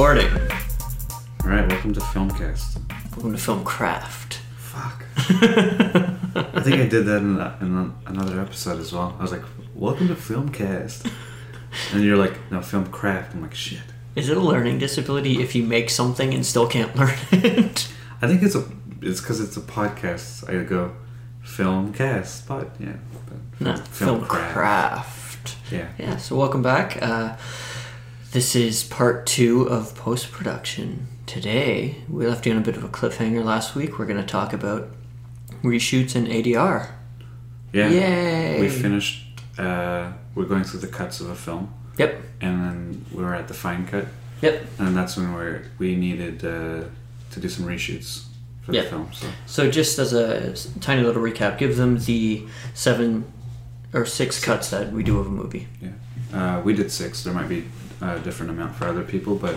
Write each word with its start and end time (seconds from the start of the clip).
recording. 0.00 0.32
All 1.44 1.50
right, 1.50 1.68
welcome 1.68 1.92
to 1.92 2.00
Filmcast. 2.00 2.80
Welcome 3.10 3.32
to 3.32 3.38
Film 3.38 3.62
Craft. 3.64 4.36
Fuck. 4.56 5.04
I 5.18 6.62
think 6.62 6.76
I 6.76 6.86
did 6.86 7.04
that 7.04 7.18
in, 7.18 7.36
a, 7.36 7.58
in 7.60 7.76
a, 7.76 8.10
another 8.10 8.40
episode 8.40 8.80
as 8.80 8.94
well. 8.94 9.14
I 9.18 9.22
was 9.22 9.30
like, 9.30 9.42
"Welcome 9.74 10.08
to 10.08 10.14
Filmcast," 10.14 11.12
and 11.92 12.02
you're 12.02 12.16
like, 12.16 12.32
"No, 12.50 12.60
Filmcraft." 12.60 13.34
I'm 13.34 13.42
like, 13.42 13.54
"Shit." 13.54 13.82
Is 14.16 14.30
it 14.30 14.38
a 14.38 14.40
learning 14.40 14.78
disability 14.78 15.42
if 15.42 15.54
you 15.54 15.64
make 15.64 15.90
something 15.90 16.32
and 16.32 16.46
still 16.46 16.66
can't 16.66 16.96
learn 16.96 17.18
it? 17.30 17.92
I 18.22 18.26
think 18.26 18.42
it's 18.42 18.54
a 18.54 18.64
it's 19.02 19.20
because 19.20 19.38
it's 19.38 19.58
a 19.58 19.60
podcast. 19.60 20.48
I 20.48 20.64
go 20.64 20.96
Filmcast, 21.44 22.48
but 22.48 22.70
yeah, 22.80 22.96
but 23.28 23.60
No, 23.60 23.76
Film 23.76 24.24
Craft. 24.24 25.56
Yeah. 25.70 25.88
Yeah, 25.98 26.16
so 26.16 26.36
welcome 26.36 26.62
back. 26.62 27.02
Uh, 27.02 27.36
this 28.32 28.54
is 28.54 28.84
part 28.84 29.26
two 29.26 29.62
of 29.68 29.94
post 29.94 30.30
production. 30.32 31.06
Today, 31.26 31.96
we 32.08 32.26
left 32.26 32.46
you 32.46 32.52
on 32.52 32.58
a 32.58 32.62
bit 32.62 32.76
of 32.76 32.84
a 32.84 32.88
cliffhanger 32.88 33.44
last 33.44 33.74
week. 33.74 33.98
We're 33.98 34.06
going 34.06 34.20
to 34.20 34.26
talk 34.26 34.52
about 34.52 34.88
reshoots 35.62 36.14
and 36.14 36.26
ADR. 36.26 36.90
Yeah. 37.72 37.88
Yay! 37.88 38.60
We 38.60 38.68
finished. 38.68 39.26
Uh, 39.58 40.12
we're 40.34 40.44
going 40.46 40.64
through 40.64 40.80
the 40.80 40.86
cuts 40.88 41.20
of 41.20 41.28
a 41.28 41.34
film, 41.34 41.72
Yep, 41.98 42.20
and 42.40 42.64
then 42.64 43.04
we 43.12 43.22
were 43.22 43.34
at 43.34 43.46
the 43.48 43.52
fine 43.54 43.86
cut, 43.86 44.06
yep. 44.40 44.64
and 44.78 44.96
that's 44.96 45.16
when 45.16 45.34
we 45.34 45.58
we 45.78 45.96
needed 45.96 46.42
uh, 46.44 46.84
to 47.32 47.40
do 47.40 47.48
some 47.48 47.66
reshoots 47.66 48.24
for 48.62 48.72
Yeah. 48.72 48.82
the 48.82 48.88
film. 48.88 49.08
So 49.12 49.26
So, 49.46 49.70
just 49.70 49.98
as 49.98 50.12
a 50.14 50.54
tiny 50.80 51.02
little 51.02 51.22
recap, 51.22 51.58
give 51.58 51.76
them 51.76 51.98
the 51.98 52.46
seven 52.74 53.24
or 53.92 54.06
six 54.06 54.42
cuts 54.42 54.70
that 54.70 54.92
we 54.92 55.02
do 55.02 55.18
of 55.18 55.26
a 55.26 55.30
movie. 55.30 55.68
Yeah, 55.82 55.90
uh, 56.32 56.62
we 56.62 56.72
did 56.72 56.90
six. 56.90 57.22
There 57.22 57.34
might 57.34 57.48
be 57.48 57.64
a 58.00 58.18
different 58.20 58.50
amount 58.50 58.74
for 58.76 58.86
other 58.86 59.02
people, 59.02 59.36
but 59.36 59.56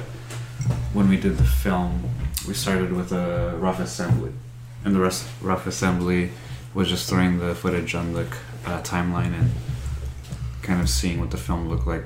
when 0.94 1.10
we 1.10 1.18
did 1.18 1.38
the 1.38 1.44
film, 1.44 2.10
we 2.48 2.54
started 2.54 2.92
with 2.94 3.12
a 3.12 3.56
rough 3.58 3.80
assembly, 3.80 4.32
and 4.84 4.96
the 4.96 5.00
rest 5.00 5.26
rough 5.42 5.66
assembly 5.68 6.32
was 6.74 6.88
just 6.90 7.08
throwing 7.10 7.40
the 7.40 7.54
footage 7.56 7.96
on 7.96 8.14
the 8.14 8.22
uh, 8.66 8.82
timeline 8.82 9.34
and 9.40 9.52
kind 10.62 10.82
of 10.82 10.90
seeing 10.90 11.20
what 11.20 11.32
the 11.32 11.38
film 11.38 11.70
looked 11.70 11.86
like 11.88 12.06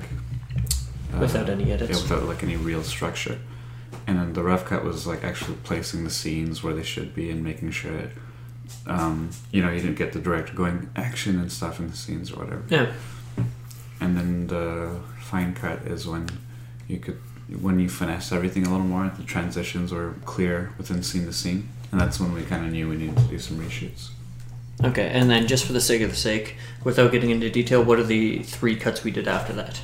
uh, 1.14 1.18
Without 1.20 1.48
any 1.48 1.72
edits. 1.72 1.90
Yeah, 1.90 2.02
without 2.02 2.28
like 2.28 2.42
any 2.42 2.56
real 2.56 2.82
structure. 2.82 3.38
And 4.06 4.18
then 4.18 4.32
the 4.32 4.42
rough 4.42 4.64
cut 4.64 4.84
was 4.84 5.06
like 5.06 5.24
actually 5.24 5.56
placing 5.64 6.04
the 6.04 6.10
scenes 6.10 6.62
where 6.62 6.74
they 6.74 6.82
should 6.82 7.14
be 7.14 7.30
and 7.30 7.42
making 7.44 7.70
sure 7.72 7.92
that 7.92 8.10
um, 8.86 9.30
you 9.50 9.62
know 9.62 9.70
you 9.70 9.80
didn't 9.80 9.96
get 9.96 10.12
the 10.12 10.18
director 10.18 10.54
going 10.54 10.90
action 10.96 11.38
and 11.38 11.50
stuff 11.50 11.78
in 11.78 11.90
the 11.90 11.96
scenes 11.96 12.30
or 12.32 12.36
whatever 12.40 12.62
Yeah. 12.68 12.92
and 14.00 14.16
then 14.16 14.46
the 14.48 15.00
fine 15.30 15.54
cut 15.54 15.78
is 15.94 16.06
when 16.06 16.26
you 16.88 16.98
could 16.98 17.18
when 17.60 17.78
you 17.80 17.88
finesse 17.88 18.30
everything 18.32 18.66
a 18.66 18.70
little 18.70 18.86
more 18.86 19.10
the 19.16 19.24
transitions 19.24 19.92
were 19.92 20.14
clear 20.24 20.72
within 20.78 21.02
scene 21.02 21.24
to 21.26 21.32
scene 21.32 21.68
and 21.90 22.00
that's 22.00 22.18
when 22.20 22.32
we 22.34 22.42
kind 22.42 22.64
of 22.66 22.72
knew 22.72 22.88
we 22.88 22.96
needed 22.96 23.16
to 23.16 23.24
do 23.24 23.38
some 23.38 23.58
reshoots 23.58 24.10
Okay, 24.84 25.08
and 25.08 25.28
then 25.28 25.48
just 25.48 25.64
for 25.64 25.72
the 25.72 25.80
sake 25.80 26.02
of 26.02 26.10
the 26.10 26.14
sake, 26.30 26.54
without 26.84 27.10
getting 27.10 27.30
into 27.30 27.50
detail, 27.50 27.82
what 27.82 27.98
are 27.98 28.04
the 28.04 28.44
three 28.44 28.76
cuts 28.76 29.02
we 29.02 29.10
did 29.10 29.26
after 29.26 29.52
that? 29.54 29.80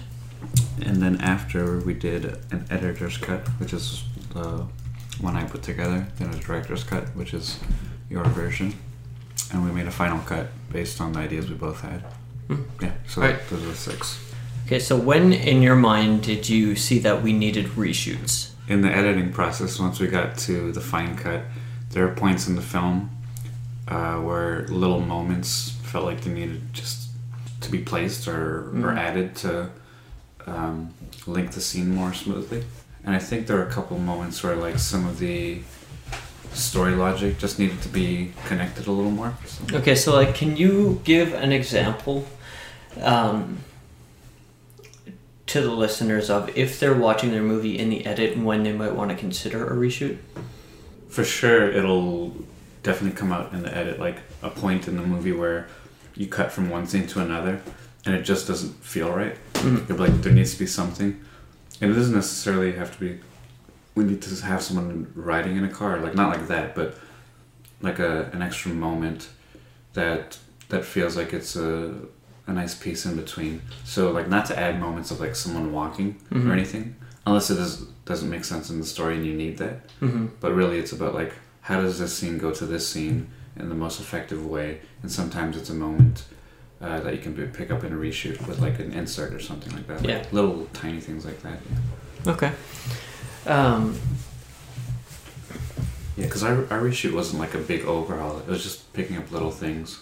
and 0.87 0.97
then 1.03 1.21
after 1.21 1.79
we 1.81 1.95
did 1.95 2.25
an 2.53 2.65
editor's 2.71 3.17
cut 3.17 3.41
which 3.61 3.73
is 3.73 4.05
the 4.35 4.65
one 5.21 5.35
i 5.37 5.45
put 5.45 5.63
together 5.63 6.07
then 6.19 6.29
a 6.35 6.37
director's 6.39 6.83
cut 6.85 7.05
which 7.17 7.33
is 7.33 7.59
your 8.11 8.25
version 8.25 8.75
and 9.53 9.65
we 9.65 9.71
made 9.71 9.87
a 9.87 9.91
final 10.03 10.19
cut 10.33 10.49
based 10.73 11.01
on 11.01 11.13
the 11.13 11.19
ideas 11.21 11.49
we 11.49 11.55
both 11.57 11.81
had 11.81 12.01
Hmm. 12.49 12.63
yeah 12.83 12.93
so 13.09 13.21
Right. 13.23 13.39
those 13.49 13.63
are 13.63 13.67
the 13.67 13.75
six 13.75 14.19
Okay, 14.67 14.79
so 14.79 14.97
when 14.97 15.33
in 15.33 15.61
your 15.63 15.77
mind 15.77 16.23
did 16.23 16.49
you 16.49 16.75
see 16.77 16.99
that 17.01 17.23
we 17.23 17.33
needed 17.33 17.67
reshoots? 17.77 18.51
in 18.67 18.81
the 18.81 18.89
editing 18.91 19.31
process, 19.31 19.79
once 19.79 20.01
we 20.01 20.07
got 20.07 20.39
to 20.39 20.73
the 20.73 20.81
fine 20.81 21.15
cut, 21.19 21.43
there 21.91 22.09
are 22.09 22.15
points 22.15 22.49
in 22.49 22.57
the 22.57 22.63
film 22.63 23.11
uh, 23.89 24.15
where 24.17 24.67
little 24.69 25.01
moments 25.01 25.73
felt 25.83 26.07
like 26.07 26.23
they 26.23 26.31
needed 26.31 26.63
just 26.73 27.09
to 27.61 27.71
be 27.71 27.77
placed 27.79 28.27
or, 28.27 28.61
or 28.71 28.93
Mhm. 28.95 28.97
added 28.97 29.35
to 29.37 29.69
um, 30.47 30.95
link 31.27 31.51
the 31.53 31.61
scene 31.61 31.95
more 31.95 32.15
smoothly. 32.15 32.65
And 33.05 33.15
I 33.15 33.19
think 33.19 33.47
there 33.47 33.57
were 33.59 33.67
a 33.67 33.71
couple 33.71 33.99
moments 33.99 34.43
where 34.43 34.57
like 34.57 34.79
some 34.79 35.07
of 35.07 35.19
the 35.19 35.61
story 36.55 36.95
logic 36.95 37.37
just 37.39 37.59
needed 37.59 37.83
to 37.83 37.89
be 37.91 38.33
connected 38.47 38.87
a 38.87 38.93
little 38.93 39.11
more. 39.11 39.35
So, 39.47 39.77
Okay, 39.77 39.95
so 39.95 40.15
like, 40.15 40.35
can 40.35 40.57
you 40.57 41.03
give 41.05 41.35
an 41.35 41.53
example 41.53 42.25
um, 43.03 43.59
to 45.55 45.61
the 45.61 45.71
listeners 45.71 46.31
of 46.31 46.51
if 46.57 46.81
they're 46.81 46.95
watching 46.99 47.31
their 47.31 47.41
movie 47.43 47.79
in 47.79 47.89
the 47.89 48.05
edit 48.05 48.33
and 48.33 48.45
when 48.45 48.65
they 48.65 48.73
might 48.73 48.93
want 48.93 49.09
to 49.13 49.17
consider 49.17 49.65
a 49.73 49.77
reshoot? 49.77 50.19
for 51.09 51.23
sure, 51.23 51.71
it'll 51.71 52.35
definitely 52.83 53.17
come 53.17 53.31
out 53.31 53.53
in 53.53 53.63
the 53.63 53.73
edit, 53.73 54.01
like 54.01 54.17
a 54.43 54.51
point 54.51 54.89
in 54.89 54.97
the 54.97 55.03
movie 55.03 55.31
where 55.31 55.69
you 56.17 56.27
cut 56.27 56.51
from 56.51 56.69
one 56.71 56.89
scene 56.89 57.07
to 57.07 57.21
another, 57.21 57.63
and 58.05 58.17
it 58.17 58.23
just 58.23 58.49
doesn't 58.49 58.73
feel 58.83 59.09
right. 59.13 59.37
Mhm. 59.55 59.89
You're 59.89 59.97
like, 59.97 60.23
there 60.23 60.33
needs 60.33 60.53
to 60.55 60.59
be 60.59 60.67
something, 60.67 61.21
and 61.81 61.93
it 61.93 61.95
doesn't 61.95 62.17
necessarily 62.17 62.73
have 62.73 62.93
to 62.95 62.99
be. 62.99 63.21
We 63.95 64.03
need 64.03 64.23
to 64.23 64.45
have 64.45 64.61
someone 64.61 65.07
riding 65.15 65.57
in 65.57 65.63
a 65.63 65.69
car, 65.69 66.01
like 66.01 66.17
not 66.17 66.31
like 66.37 66.49
that, 66.49 66.75
but 66.75 66.99
like 67.81 68.01
a 68.01 68.29
an 68.33 68.43
extra 68.43 68.73
moment 68.73 69.29
that 69.93 70.39
that 70.71 70.85
feels 70.85 71.17
like 71.17 71.33
it's 71.33 71.55
a 71.55 71.95
a 72.47 72.53
nice 72.53 72.75
piece 72.75 73.07
in 73.07 73.17
between. 73.17 73.63
So 73.85 74.11
like 74.11 74.29
not 74.29 74.47
to 74.47 74.59
add 74.59 74.79
moments 74.81 75.11
of 75.11 75.21
like 75.21 75.35
someone 75.37 75.73
walking 75.73 76.17
Mhm. 76.31 76.49
or 76.49 76.53
anything, 76.53 76.97
unless 77.27 77.51
it 77.51 77.57
does 77.57 77.87
doesn't 78.05 78.29
make 78.29 78.45
sense 78.45 78.69
in 78.69 78.79
the 78.81 78.87
story 78.87 79.17
and 79.17 79.25
you 79.25 79.33
need 79.33 79.57
that. 79.59 79.89
Mm-hmm. 80.03 80.27
But 80.41 80.55
really, 80.55 80.79
it's 80.79 80.93
about 80.93 81.15
like 81.15 81.33
how 81.63 81.81
does 81.81 81.99
this 81.99 82.13
scene 82.17 82.37
go 82.39 82.51
to 82.51 82.67
this 82.67 82.87
scene 82.87 83.29
in 83.57 83.69
the 83.71 83.75
most 83.75 83.99
effective 84.01 84.45
way, 84.45 84.81
and 85.03 85.11
sometimes 85.11 85.57
it's 85.57 85.71
a 85.71 85.75
moment. 85.75 86.25
Uh, 86.83 87.01
that 87.01 87.15
you 87.15 87.21
can 87.21 87.33
be, 87.33 87.47
pick 87.47 87.71
up 87.71 87.83
in 87.83 87.93
a 87.95 87.97
reshoot 87.97 88.47
with 88.47 88.59
like 88.61 88.79
an 88.79 88.93
insert 88.93 89.33
or 89.33 89.41
something 89.41 89.73
like 89.73 89.87
that. 89.87 90.01
Like 90.01 90.09
Yeah. 90.09 90.25
Little 90.33 90.69
tiny 90.75 91.01
things 91.01 91.25
like 91.25 91.41
that. 91.43 91.59
Yeah. 92.27 92.33
Okay. 92.33 92.53
Um, 93.47 93.95
Yeah, 96.17 96.27
because 96.27 96.43
our, 96.43 96.55
our 96.71 96.81
reshoot 96.81 97.13
wasn't 97.15 97.41
like 97.41 97.55
a 97.55 97.59
big 97.59 97.85
overhaul. 97.87 98.39
It 98.39 98.47
was 98.49 98.63
just 98.63 98.93
picking 98.93 99.17
up 99.17 99.31
little 99.33 99.51
things. 99.51 100.01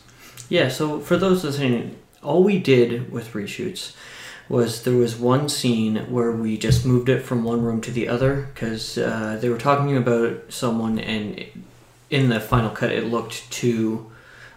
Yeah, 0.49 0.69
so 0.69 0.99
for 1.01 1.17
those 1.17 1.45
listening, 1.45 1.97
all 2.23 2.43
we 2.43 2.59
did 2.59 3.11
with 3.13 3.33
reshoots 3.33 3.95
was 4.49 4.83
there 4.83 4.95
was 4.95 5.17
one 5.17 5.49
scene 5.49 5.97
where 6.11 6.33
we 6.33 6.59
just 6.59 6.85
moved 6.85 7.09
it 7.09 7.23
from 7.23 7.45
one 7.45 7.63
room 7.63 7.81
to 7.81 7.91
the 7.91 8.09
other 8.09 8.49
because 8.53 8.99
uh, 8.99 9.39
they 9.41 9.49
were 9.49 9.59
talking 9.59 9.97
about 9.97 10.53
someone, 10.53 10.99
and 10.99 11.45
in 12.11 12.29
the 12.29 12.41
final 12.41 12.71
cut, 12.71 12.93
it 12.93 13.05
looked 13.05 13.51
too, 13.51 14.11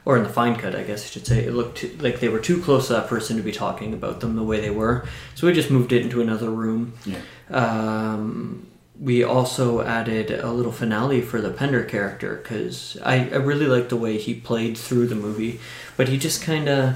or 0.04 0.18
in 0.18 0.24
the 0.24 0.30
fine 0.30 0.56
cut, 0.56 0.76
I 0.76 0.84
guess 0.84 1.06
I 1.06 1.08
should 1.08 1.26
say, 1.26 1.46
it 1.46 1.54
looked 1.54 1.78
too, 1.78 1.96
like 2.00 2.20
they 2.20 2.30
were 2.30 2.40
too 2.40 2.62
close 2.62 2.88
to 2.88 2.94
that 2.94 3.08
person 3.08 3.38
to 3.38 3.44
be 3.44 3.52
talking 3.52 3.94
about 3.94 4.20
them 4.20 4.36
the 4.36 4.44
way 4.44 4.60
they 4.60 4.70
were. 4.70 5.08
So 5.36 5.48
we 5.48 5.54
just 5.54 5.72
moved 5.72 5.94
it 5.94 6.02
into 6.02 6.22
another 6.22 6.50
room. 6.50 6.94
Yeah. 7.06 7.22
Um, 7.50 8.68
we 9.00 9.24
also 9.24 9.82
added 9.82 10.32
a 10.32 10.52
little 10.52 10.72
finale 10.72 11.22
for 11.22 11.42
the 11.42 11.50
Pender 11.50 11.84
character 11.84 12.36
because 12.36 12.98
I, 13.04 13.30
I 13.30 13.36
really 13.36 13.66
liked 13.66 13.90
the 13.90 13.98
way 13.98 14.18
he 14.18 14.34
played 14.34 14.78
through 14.78 15.08
the 15.08 15.16
movie, 15.16 15.60
but 15.98 16.08
he 16.08 16.18
just 16.18 16.42
kind 16.42 16.70
of 16.70 16.96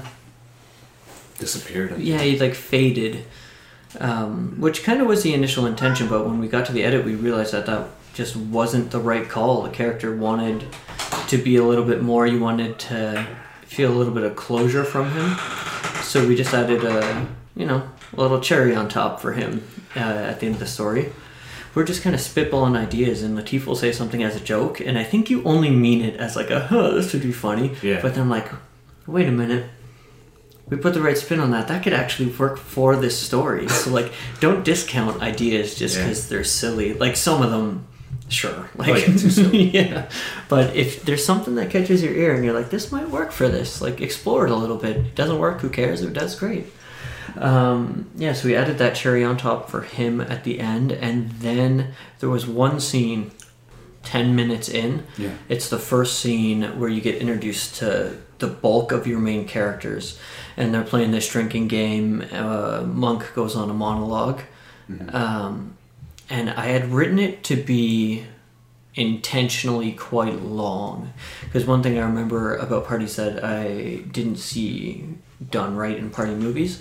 Disappeared. 1.40 1.98
yeah 1.98 2.20
he 2.20 2.38
like 2.38 2.54
faded, 2.54 3.24
um, 3.98 4.60
which 4.60 4.84
kind 4.84 5.00
of 5.00 5.08
was 5.08 5.22
the 5.22 5.34
initial 5.34 5.66
intention. 5.66 6.06
But 6.08 6.26
when 6.26 6.38
we 6.38 6.46
got 6.46 6.66
to 6.66 6.72
the 6.72 6.84
edit, 6.84 7.04
we 7.04 7.14
realized 7.14 7.52
that 7.52 7.66
that 7.66 7.88
just 8.14 8.36
wasn't 8.36 8.90
the 8.90 9.00
right 9.00 9.28
call. 9.28 9.62
The 9.62 9.70
character 9.70 10.14
wanted 10.14 10.66
to 11.28 11.38
be 11.38 11.56
a 11.56 11.64
little 11.64 11.84
bit 11.84 12.02
more. 12.02 12.26
You 12.26 12.38
wanted 12.40 12.78
to 12.80 13.26
feel 13.66 13.92
a 13.92 13.96
little 13.96 14.12
bit 14.14 14.24
of 14.24 14.36
closure 14.36 14.84
from 14.84 15.10
him, 15.12 15.36
so 16.02 16.26
we 16.26 16.36
just 16.36 16.52
added 16.54 16.84
a 16.84 17.26
you 17.56 17.66
know 17.66 17.88
a 18.16 18.20
little 18.20 18.40
cherry 18.40 18.74
on 18.74 18.88
top 18.88 19.20
for 19.20 19.32
him 19.32 19.64
uh, 19.96 20.00
at 20.00 20.40
the 20.40 20.46
end 20.46 20.54
of 20.56 20.60
the 20.60 20.66
story. 20.66 21.10
We're 21.72 21.84
just 21.84 22.02
kind 22.02 22.14
of 22.16 22.20
spitballing 22.20 22.76
ideas, 22.76 23.22
and 23.22 23.38
Latif 23.38 23.64
will 23.64 23.76
say 23.76 23.92
something 23.92 24.24
as 24.24 24.34
a 24.34 24.40
joke, 24.40 24.80
and 24.80 24.98
I 24.98 25.04
think 25.04 25.30
you 25.30 25.42
only 25.44 25.70
mean 25.70 26.02
it 26.04 26.16
as 26.16 26.34
like 26.34 26.50
a, 26.50 26.58
huh, 26.66 26.90
this 26.90 27.12
would 27.12 27.22
be 27.22 27.30
funny. 27.32 27.76
Yeah. 27.80 28.02
But 28.02 28.14
then 28.14 28.22
I'm 28.24 28.28
like, 28.30 28.48
wait 29.06 29.28
a 29.28 29.32
minute. 29.32 29.66
We 30.70 30.76
put 30.76 30.94
the 30.94 31.02
right 31.02 31.18
spin 31.18 31.40
on 31.40 31.50
that. 31.50 31.68
That 31.68 31.82
could 31.82 31.92
actually 31.92 32.30
work 32.30 32.56
for 32.58 32.96
this 32.96 33.18
story. 33.18 33.68
So 33.68 33.90
like, 33.90 34.12
don't 34.40 34.64
discount 34.64 35.20
ideas 35.20 35.74
just 35.74 35.96
Yeah. 35.96 36.04
because 36.04 36.28
they're 36.28 36.44
silly. 36.44 36.94
Like 36.94 37.16
some 37.16 37.42
of 37.42 37.50
them, 37.50 37.86
sure. 38.28 38.70
Like, 38.76 38.88
Like, 38.88 39.04
too 39.06 39.18
silly. 39.30 39.64
yeah. 39.74 40.08
But 40.48 40.76
if 40.76 41.02
there's 41.02 41.24
something 41.24 41.56
that 41.56 41.70
catches 41.70 42.02
your 42.02 42.12
ear 42.14 42.34
and 42.34 42.44
you're 42.44 42.54
like, 42.54 42.70
this 42.70 42.92
might 42.92 43.10
work 43.10 43.32
for 43.32 43.48
this, 43.48 43.80
like 43.82 44.00
explore 44.00 44.46
it 44.46 44.50
a 44.52 44.56
little 44.56 44.76
bit. 44.76 44.96
It 44.96 45.14
doesn't 45.16 45.38
work, 45.38 45.60
who 45.60 45.68
cares? 45.70 46.02
If 46.02 46.10
it 46.10 46.14
does, 46.14 46.34
great. 46.38 46.66
Um, 47.36 48.10
yeah, 48.16 48.32
so 48.32 48.48
we 48.48 48.56
added 48.56 48.78
that 48.78 48.94
cherry 48.94 49.22
on 49.24 49.36
top 49.36 49.70
for 49.70 49.82
him 49.82 50.20
at 50.20 50.44
the 50.44 50.58
end, 50.60 50.90
and 50.92 51.30
then 51.32 51.92
there 52.18 52.28
was 52.28 52.46
one 52.46 52.80
scene, 52.80 53.30
ten 54.02 54.34
minutes 54.34 54.68
in. 54.68 55.04
Yeah. 55.16 55.30
It's 55.48 55.68
the 55.68 55.78
first 55.78 56.18
scene 56.18 56.78
where 56.78 56.88
you 56.88 57.00
get 57.00 57.16
introduced 57.16 57.76
to 57.76 58.16
the 58.38 58.48
bulk 58.48 58.90
of 58.90 59.06
your 59.06 59.20
main 59.20 59.46
characters, 59.46 60.18
and 60.60 60.74
they're 60.74 60.84
playing 60.84 61.10
this 61.10 61.28
drinking 61.28 61.68
game. 61.68 62.24
Uh, 62.32 62.82
Monk 62.82 63.32
goes 63.34 63.56
on 63.56 63.70
a 63.70 63.74
monologue, 63.74 64.40
Mhm. 64.90 65.14
um, 65.14 65.76
and 66.28 66.50
I 66.50 66.66
had 66.66 66.92
written 66.92 67.18
it 67.18 67.42
to 67.44 67.56
be 67.56 68.24
intentionally 68.94 69.92
quite 69.92 70.42
long 70.42 71.12
because 71.44 71.64
one 71.64 71.82
thing 71.82 71.96
I 71.96 72.02
remember 72.02 72.56
about 72.56 72.86
parties 72.86 73.16
that 73.16 73.42
I 73.44 74.02
didn't 74.10 74.36
see 74.36 75.04
done 75.50 75.76
right 75.76 75.96
in 75.96 76.10
party 76.10 76.34
movies 76.34 76.80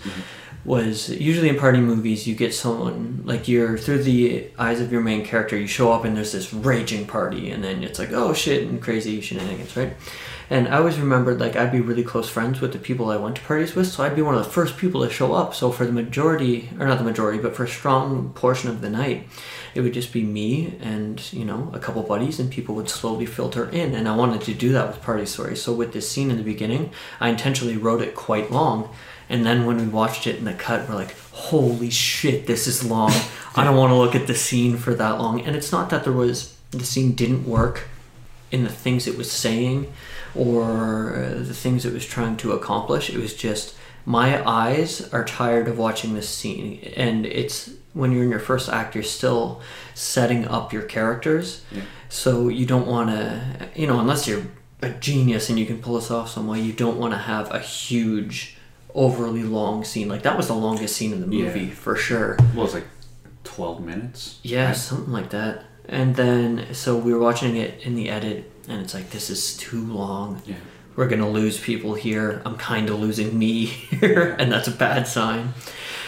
was 0.65 1.09
usually 1.09 1.49
in 1.49 1.55
party 1.57 1.79
movies 1.79 2.27
you 2.27 2.33
get 2.35 2.53
someone 2.53 3.21
like 3.25 3.47
you're 3.47 3.77
through 3.77 4.03
the 4.03 4.47
eyes 4.57 4.81
of 4.81 4.91
your 4.91 5.01
main 5.01 5.23
character 5.23 5.55
you 5.55 5.67
show 5.67 5.91
up 5.93 6.03
and 6.03 6.17
there's 6.17 6.31
this 6.33 6.51
raging 6.51 7.05
party 7.05 7.51
and 7.51 7.63
then 7.63 7.83
it's 7.83 7.99
like 7.99 8.11
oh 8.11 8.33
shit 8.33 8.63
and 8.67 8.81
crazy 8.81 9.21
shenanigans 9.21 9.77
right 9.77 9.93
and 10.49 10.67
I 10.67 10.77
always 10.77 10.99
remembered 10.99 11.39
like 11.39 11.55
I'd 11.55 11.71
be 11.71 11.81
really 11.81 12.03
close 12.03 12.29
friends 12.29 12.59
with 12.59 12.73
the 12.73 12.79
people 12.79 13.09
I 13.09 13.17
went 13.17 13.35
to 13.35 13.41
parties 13.43 13.75
with 13.75 13.87
so 13.87 14.03
I'd 14.03 14.15
be 14.15 14.21
one 14.21 14.35
of 14.35 14.43
the 14.43 14.49
first 14.49 14.77
people 14.77 15.03
to 15.03 15.09
show 15.09 15.33
up. 15.33 15.53
So 15.53 15.71
for 15.71 15.85
the 15.85 15.91
majority 15.91 16.69
or 16.79 16.87
not 16.87 16.97
the 16.97 17.03
majority 17.03 17.39
but 17.39 17.55
for 17.55 17.63
a 17.63 17.67
strong 17.67 18.31
portion 18.33 18.69
of 18.69 18.81
the 18.81 18.89
night 18.89 19.27
it 19.75 19.81
would 19.81 19.93
just 19.93 20.11
be 20.11 20.23
me 20.23 20.77
and 20.81 21.31
you 21.31 21.45
know 21.45 21.69
a 21.73 21.79
couple 21.79 22.01
buddies 22.03 22.39
and 22.39 22.51
people 22.51 22.75
would 22.75 22.89
slowly 22.89 23.25
filter 23.25 23.69
in 23.69 23.93
and 23.93 24.07
i 24.07 24.15
wanted 24.15 24.41
to 24.41 24.53
do 24.53 24.71
that 24.71 24.87
with 24.87 25.01
party 25.01 25.25
stories. 25.25 25.61
So 25.61 25.73
with 25.73 25.93
this 25.93 26.09
scene 26.09 26.31
in 26.31 26.37
the 26.37 26.43
beginning 26.43 26.91
i 27.19 27.29
intentionally 27.29 27.77
wrote 27.77 28.01
it 28.01 28.15
quite 28.15 28.51
long 28.51 28.89
and 29.29 29.45
then 29.45 29.65
when 29.65 29.77
we 29.77 29.87
watched 29.87 30.25
it 30.25 30.37
in 30.37 30.45
the 30.45 30.53
cut 30.53 30.89
we're 30.89 30.95
like 30.95 31.15
holy 31.39 31.89
shit 31.89 32.47
this 32.47 32.67
is 32.67 32.83
long. 32.89 33.11
I 33.55 33.63
don't 33.63 33.77
want 33.77 33.91
to 33.91 33.95
look 33.95 34.15
at 34.15 34.27
the 34.27 34.35
scene 34.35 34.77
for 34.77 34.93
that 34.93 35.19
long. 35.19 35.41
And 35.41 35.55
it's 35.55 35.71
not 35.71 35.89
that 35.89 36.03
there 36.03 36.13
was 36.13 36.55
the 36.71 36.85
scene 36.85 37.13
didn't 37.13 37.47
work 37.47 37.87
in 38.51 38.63
the 38.63 38.69
things 38.69 39.07
it 39.07 39.17
was 39.17 39.31
saying 39.31 39.91
or 40.35 41.35
the 41.39 41.53
things 41.53 41.85
it 41.85 41.93
was 41.93 42.05
trying 42.05 42.37
to 42.37 42.51
accomplish. 42.53 43.09
It 43.09 43.17
was 43.17 43.33
just 43.33 43.75
my 44.05 44.41
eyes 44.47 45.11
are 45.13 45.23
tired 45.25 45.67
of 45.67 45.77
watching 45.77 46.13
this 46.13 46.29
scene, 46.29 46.79
and 46.95 47.25
it's 47.25 47.69
when 47.93 48.11
you're 48.11 48.23
in 48.23 48.29
your 48.29 48.39
first 48.39 48.69
act, 48.69 48.95
you're 48.95 49.03
still 49.03 49.61
setting 49.93 50.47
up 50.47 50.71
your 50.71 50.83
characters, 50.83 51.61
Yeah. 51.71 51.81
so 52.07 52.47
you 52.49 52.65
don't 52.65 52.87
want 52.87 53.09
to, 53.09 53.69
you 53.75 53.87
know, 53.87 53.99
unless 53.99 54.27
you're 54.27 54.43
a 54.81 54.89
genius 54.91 55.49
and 55.49 55.59
you 55.59 55.65
can 55.65 55.79
pull 55.79 55.95
this 55.95 56.09
off 56.11 56.29
some 56.29 56.47
way, 56.47 56.61
you 56.61 56.71
don't 56.71 56.97
want 56.97 57.13
to 57.13 57.17
have 57.17 57.53
a 57.53 57.59
huge, 57.59 58.55
overly 58.95 59.43
long 59.43 59.83
scene. 59.83 60.07
Like 60.07 60.23
that 60.23 60.37
was 60.37 60.47
the 60.47 60.53
longest 60.53 60.95
scene 60.95 61.11
in 61.11 61.21
the 61.29 61.35
Yeah. 61.35 61.45
movie 61.45 61.69
for 61.69 61.95
sure. 61.95 62.37
Well, 62.55 62.65
it's 62.65 62.73
like 62.75 62.87
twelve 63.43 63.83
minutes. 63.83 64.37
Yeah, 64.43 64.67
right? 64.67 64.77
something 64.77 65.11
like 65.11 65.31
that. 65.31 65.63
And 65.87 66.15
then, 66.15 66.67
so 66.73 66.95
we 66.95 67.11
were 67.13 67.19
watching 67.19 67.55
it 67.55 67.81
in 67.81 67.95
the 67.95 68.09
edit, 68.09 68.49
and 68.67 68.81
it's 68.81 68.93
like, 68.93 69.11
this 69.11 69.29
is 69.29 69.55
too 69.57 69.81
long. 69.85 70.41
Yeah. 70.45 70.55
We're 70.95 71.07
gonna 71.07 71.29
lose 71.29 71.59
people 71.59 71.93
here. 71.93 72.41
I'm 72.45 72.57
kind 72.57 72.89
of 72.89 72.99
losing 72.99 73.37
me 73.37 73.65
here, 74.01 74.35
and 74.37 74.51
that's 74.51 74.67
a 74.67 74.71
bad 74.71 75.07
sign. 75.07 75.53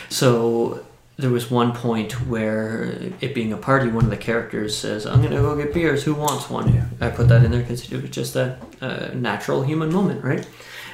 So 0.09 0.85
there 1.17 1.29
was 1.29 1.49
one 1.51 1.71
point 1.73 2.13
where 2.27 3.13
it 3.21 3.33
being 3.33 3.53
a 3.53 3.57
party, 3.57 3.89
one 3.89 4.03
of 4.03 4.09
the 4.09 4.17
characters 4.17 4.75
says, 4.75 5.05
"I'm 5.05 5.21
gonna 5.21 5.37
go 5.41 5.55
get 5.55 5.73
beers. 5.73 6.03
Who 6.03 6.13
wants 6.13 6.49
one?" 6.49 6.73
Yeah. 6.73 6.85
I 6.99 7.09
put 7.09 7.27
that 7.29 7.43
in 7.43 7.51
there 7.51 7.61
because 7.61 7.89
it 7.91 8.01
was 8.01 8.09
just 8.09 8.35
a, 8.35 8.57
a 8.81 9.13
natural 9.15 9.61
human 9.63 9.93
moment, 9.93 10.23
right? 10.23 10.45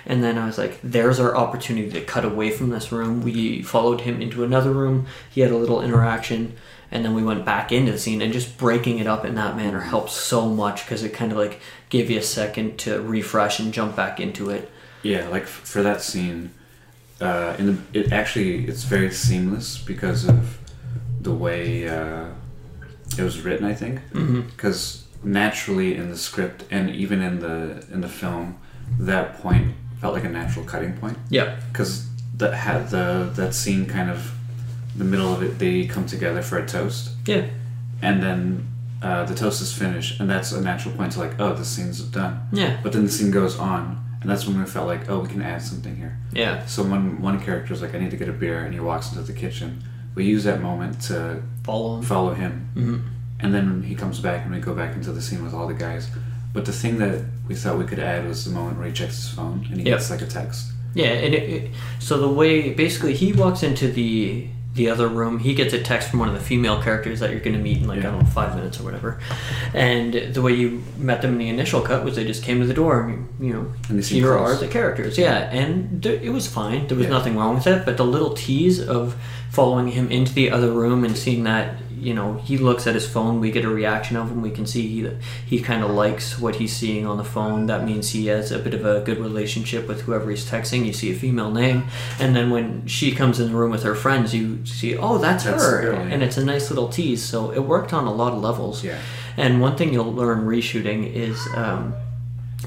And 0.06 0.24
then 0.24 0.38
I 0.38 0.46
was 0.46 0.58
like, 0.58 0.80
"There's 0.84 1.20
our 1.20 1.36
opportunity 1.36 1.90
to 1.92 2.02
cut 2.02 2.24
away 2.24 2.52
from 2.52 2.70
this 2.70 2.92
room." 2.92 3.22
We 3.22 3.64
followed 3.64 4.02
him 4.02 4.22
into 4.22 4.44
another 4.44 4.72
room. 4.72 5.08
He 5.32 5.42
had 5.42 5.52
a 5.52 5.58
little 5.58 5.82
interaction, 5.82 6.54
and 6.92 7.04
then 7.04 7.14
we 7.14 7.24
went 7.24 7.44
back 7.46 7.72
into 7.72 7.92
the 7.92 7.98
scene. 8.00 8.22
And 8.22 8.32
just 8.34 8.58
breaking 8.58 9.00
it 9.00 9.08
up 9.08 9.26
in 9.26 9.36
that 9.36 9.56
manner 9.58 9.82
helps 9.82 10.14
so 10.14 10.48
much 10.50 10.86
because 10.86 11.04
it 11.04 11.10
kind 11.14 11.32
of 11.32 11.38
like 11.38 11.60
gave 11.90 12.10
you 12.10 12.20
a 12.20 12.24
second 12.24 12.78
to 12.80 13.02
refresh 13.02 13.60
and 13.60 13.74
jump 13.74 13.96
back 13.96 14.20
into 14.20 14.50
it. 14.50 14.70
Yeah, 15.04 15.28
like 15.30 15.44
f- 15.44 15.50
for 15.50 15.84
that 15.84 16.02
scene, 16.02 16.52
uh, 17.22 17.56
in 17.60 17.66
the, 17.68 17.78
it 18.00 18.12
actually 18.12 18.66
it's 18.68 18.84
very 18.84 19.12
seamless 19.12 19.78
because 19.78 20.28
of 20.28 20.58
the 21.22 21.34
way 21.34 21.88
uh, 21.88 22.26
it 23.18 23.24
was 23.24 23.42
written. 23.42 23.66
I 23.66 23.74
think 23.74 24.00
Mm-hmm. 24.14 24.42
because 24.50 25.06
naturally 25.24 25.96
in 25.96 26.10
the 26.10 26.18
script 26.18 26.64
and 26.70 26.90
even 26.90 27.22
in 27.22 27.40
the 27.40 27.86
in 27.92 28.02
the 28.02 28.08
film, 28.10 28.58
that 29.00 29.40
point 29.42 29.74
felt 30.00 30.14
like 30.14 30.24
a 30.24 30.30
natural 30.30 30.64
cutting 30.64 30.96
point 30.98 31.18
yeah 31.30 31.60
because 31.72 32.08
that 32.38 32.54
had 32.54 32.88
the 32.92 33.30
that 33.36 33.54
scene 33.56 33.86
kind 33.88 34.12
of 34.12 34.32
the 34.98 35.04
middle 35.04 35.32
of 35.34 35.44
it 35.44 35.60
they 35.60 35.86
come 35.86 36.06
together 36.06 36.42
for 36.42 36.58
a 36.58 36.66
toast 36.68 37.12
Yeah. 37.26 37.46
and 38.02 38.22
then 38.24 38.68
uh, 39.02 39.26
the 39.26 39.36
toast 39.36 39.62
is 39.62 39.72
finished 39.72 40.20
and 40.20 40.30
that's 40.30 40.52
a 40.52 40.62
natural 40.62 40.94
point 40.96 41.12
to 41.14 41.20
like 41.20 41.40
oh 41.40 41.54
the 41.54 41.66
scene's 41.66 42.02
done 42.02 42.40
Yeah. 42.52 42.80
but 42.84 42.94
then 42.94 43.06
the 43.06 43.12
scene 43.12 43.32
goes 43.32 43.58
on 43.60 44.04
and 44.22 44.30
that's 44.32 44.48
when 44.48 44.60
we 44.60 44.66
felt 44.66 44.88
like 44.88 45.10
oh 45.10 45.20
we 45.20 45.28
can 45.30 45.42
add 45.42 45.62
something 45.62 45.96
here 45.96 46.18
Yeah. 46.34 46.66
so 46.66 46.84
when 46.84 47.22
one 47.22 47.40
character 47.40 47.74
is 47.74 47.82
like 47.82 47.94
i 47.94 48.00
need 48.00 48.12
to 48.12 48.18
get 48.18 48.28
a 48.30 48.34
beer 48.34 48.64
and 48.66 48.74
he 48.74 48.80
walks 48.80 49.12
into 49.12 49.22
the 49.24 49.34
kitchen 49.34 49.84
we 50.16 50.26
use 50.26 50.44
that 50.46 50.62
moment 50.62 51.00
to 51.04 51.44
Follow 51.64 51.98
him. 51.98 52.04
follow 52.04 52.34
him 52.34 52.70
hmm 52.74 52.98
and 53.40 53.54
then 53.54 53.84
he 53.84 53.94
comes 53.94 54.20
back 54.20 54.46
and 54.46 54.52
we 54.56 54.60
go 54.60 54.74
back 54.74 54.96
into 54.96 55.12
the 55.12 55.22
scene 55.22 55.44
with 55.44 55.54
all 55.54 55.68
the 55.68 55.74
guys 55.76 56.10
but 56.54 56.66
the 56.66 56.72
thing 56.72 56.98
that 56.98 57.24
we 57.48 57.54
thought 57.54 57.78
we 57.78 57.86
could 57.86 58.00
add 58.00 58.26
was 58.28 58.44
the 58.46 58.50
moment 58.50 58.80
where 58.80 58.88
he 58.88 58.94
checks 58.94 59.16
his 59.18 59.30
phone 59.30 59.64
and 59.70 59.80
he 59.80 59.86
Yep. 59.86 59.98
gets 60.00 60.10
like 60.10 60.24
a 60.24 60.26
text 60.26 60.72
Yeah, 60.96 61.10
and 61.26 61.36
it, 61.36 61.44
it, 61.56 61.72
so 62.00 62.18
the 62.18 62.28
way 62.42 62.74
basically 62.74 63.14
he 63.14 63.32
walks 63.34 63.62
into 63.62 63.92
the 63.92 64.48
the 64.78 64.90
other 64.90 65.08
room, 65.08 65.40
he 65.40 65.54
gets 65.54 65.74
a 65.74 65.82
text 65.82 66.10
from 66.10 66.20
one 66.20 66.30
of 66.30 66.34
the 66.36 66.40
female 66.40 66.82
characters 66.82 67.20
that 67.20 67.32
you're 67.32 67.40
going 67.42 67.56
to 67.58 67.62
meet 67.62 67.78
in 67.78 67.88
like 67.88 68.02
Yeah. 68.02 68.10
I 68.10 68.12
don't 68.12 68.24
know 68.24 68.30
five 68.30 68.56
minutes 68.56 68.80
or 68.80 68.84
whatever, 68.84 69.20
and 69.74 70.14
the 70.14 70.42
way 70.42 70.54
you 70.54 70.84
met 70.98 71.22
them 71.22 71.34
in 71.34 71.38
the 71.40 71.50
initial 71.50 71.82
cut 71.82 72.06
was 72.06 72.16
they 72.16 72.24
just 72.26 72.44
came 72.44 72.60
to 72.62 72.66
the 72.68 72.74
door 72.74 73.02
and 73.02 73.28
you 73.40 73.54
know 73.54 73.74
And 73.90 74.04
here 74.04 74.38
are 74.38 74.56
the 74.56 74.68
characters, 74.68 75.18
yeah, 75.18 75.50
and 75.52 76.02
th- 76.02 76.22
it 76.22 76.30
was 76.30 76.48
fine. 76.48 76.88
There 76.88 76.98
was 76.98 77.08
Yeah. 77.08 77.12
nothing 77.14 77.36
wrong 77.36 77.56
with 77.56 77.68
it, 77.68 77.86
but 77.86 77.98
the 77.98 78.06
little 78.06 78.34
tease 78.34 78.80
of 78.80 79.16
following 79.52 79.90
him 79.90 80.10
into 80.12 80.34
the 80.34 80.52
other 80.52 80.72
room 80.72 81.04
and 81.04 81.18
seeing 81.18 81.44
that 81.44 81.76
you 82.00 82.14
know 82.14 82.36
he 82.46 82.58
looks 82.58 82.86
at 82.88 82.94
his 82.96 83.08
phone, 83.08 83.40
we 83.40 83.52
get 83.52 83.66
a 83.66 83.70
reaction 83.70 84.16
of 84.18 84.30
him, 84.30 84.42
we 84.42 84.52
can 84.52 84.66
see 84.66 84.88
he 84.88 85.10
he 85.46 85.60
kind 85.62 85.84
of 85.84 85.92
likes 85.92 86.38
what 86.40 86.56
he's 86.56 86.76
seeing 86.76 87.06
on 87.06 87.18
the 87.18 87.24
phone. 87.24 87.66
That 87.68 87.84
means 87.86 88.10
he 88.12 88.28
has 88.28 88.52
a 88.52 88.60
bit 88.60 88.74
of 88.74 88.86
a 88.86 89.02
good 89.02 89.18
relationship 89.20 89.88
with 89.88 90.02
whoever 90.02 90.30
he's 90.30 90.46
texting. 90.50 90.86
You 90.86 90.94
see 90.94 91.12
a 91.12 91.16
female 91.16 91.52
name, 91.52 91.84
and 92.20 92.36
then 92.36 92.50
when 92.50 92.86
she 92.88 93.12
comes 93.12 93.40
in 93.40 93.50
the 93.52 93.56
room 93.58 93.72
with 93.72 93.84
her 93.84 93.96
friends, 93.96 94.34
you 94.34 94.66
see, 94.66 94.96
oh, 94.98 95.18
that's, 95.18 95.44
That's 95.44 95.64
her, 95.64 95.94
yeah. 95.94 96.02
and 96.14 96.22
it's 96.24 96.38
a 96.38 96.46
nice 96.46 96.70
little 96.70 96.88
tease. 96.90 97.24
So 97.24 97.52
it 97.52 97.60
worked 97.60 97.94
on 97.94 98.06
a 98.06 98.14
lot 98.14 98.34
of 98.34 98.40
levels. 98.42 98.84
yeah 98.84 99.00
And 99.38 99.62
one 99.62 99.76
thing 99.78 99.94
you'll 99.94 100.14
learn 100.14 100.46
reshooting 100.48 101.12
is 101.14 101.38
um, 101.56 101.94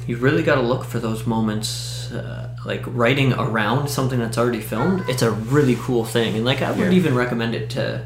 you 0.07 0.17
really 0.17 0.43
got 0.43 0.55
to 0.57 0.63
look 0.63 0.85
for 0.85 0.99
those 1.01 1.27
moments, 1.27 2.11
uh, 2.13 2.49
like 2.65 2.83
writing 2.87 3.33
around 3.35 3.89
something 3.89 4.19
that's 4.19 4.39
already 4.39 4.61
filmed. 4.61 5.05
It's 5.09 5.23
a 5.23 5.31
really 5.31 5.77
cool 5.81 6.05
thing, 6.05 6.35
and 6.37 6.45
like 6.45 6.63
I 6.63 6.71
would 6.71 6.91
Yeah. 6.93 6.99
even 7.01 7.15
recommend 7.15 7.55
it 7.55 7.71
to, 7.71 8.03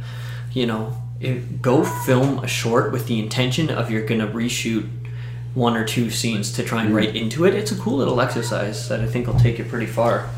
you 0.53 0.67
know, 0.67 0.97
go 1.63 1.85
film 1.85 2.39
a 2.45 2.47
short 2.47 2.93
with 2.93 3.07
the 3.07 3.19
intention 3.19 3.71
of 3.71 3.91
you're 3.91 4.07
gonna 4.07 4.27
reshoot 4.27 4.87
one 5.55 5.77
or 5.77 5.85
two 5.85 6.11
scenes 6.11 6.51
to 6.53 6.63
try 6.65 6.83
and 6.83 6.91
Mhm. 6.93 6.97
write 6.97 7.15
into 7.17 7.45
it. 7.45 7.55
It's 7.55 7.71
a 7.73 7.77
cool 7.77 7.97
little 7.99 8.21
exercise 8.21 8.89
that 8.89 9.01
I 9.01 9.07
think 9.07 9.27
will 9.27 9.39
take 9.39 9.59
you 9.59 9.65
pretty 9.65 9.87
far. 9.87 10.29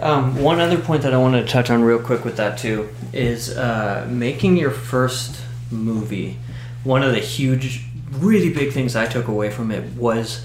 Um, 0.00 0.36
one 0.42 0.58
other 0.60 0.78
point 0.78 1.02
that 1.02 1.12
I 1.14 1.18
wanted 1.18 1.46
to 1.46 1.52
touch 1.52 1.70
on 1.70 1.82
real 1.84 1.98
quick 1.98 2.24
with 2.24 2.36
that 2.38 2.58
too 2.58 2.88
is 3.12 3.50
uh, 3.56 4.06
making 4.10 4.56
your 4.56 4.70
first 4.70 5.36
movie. 5.70 6.38
One 6.82 7.02
of 7.02 7.12
the 7.12 7.20
huge, 7.20 7.82
really 8.18 8.48
big 8.50 8.72
things 8.72 8.96
I 8.96 9.06
took 9.06 9.28
away 9.28 9.50
from 9.50 9.70
it 9.70 9.84
was 9.96 10.40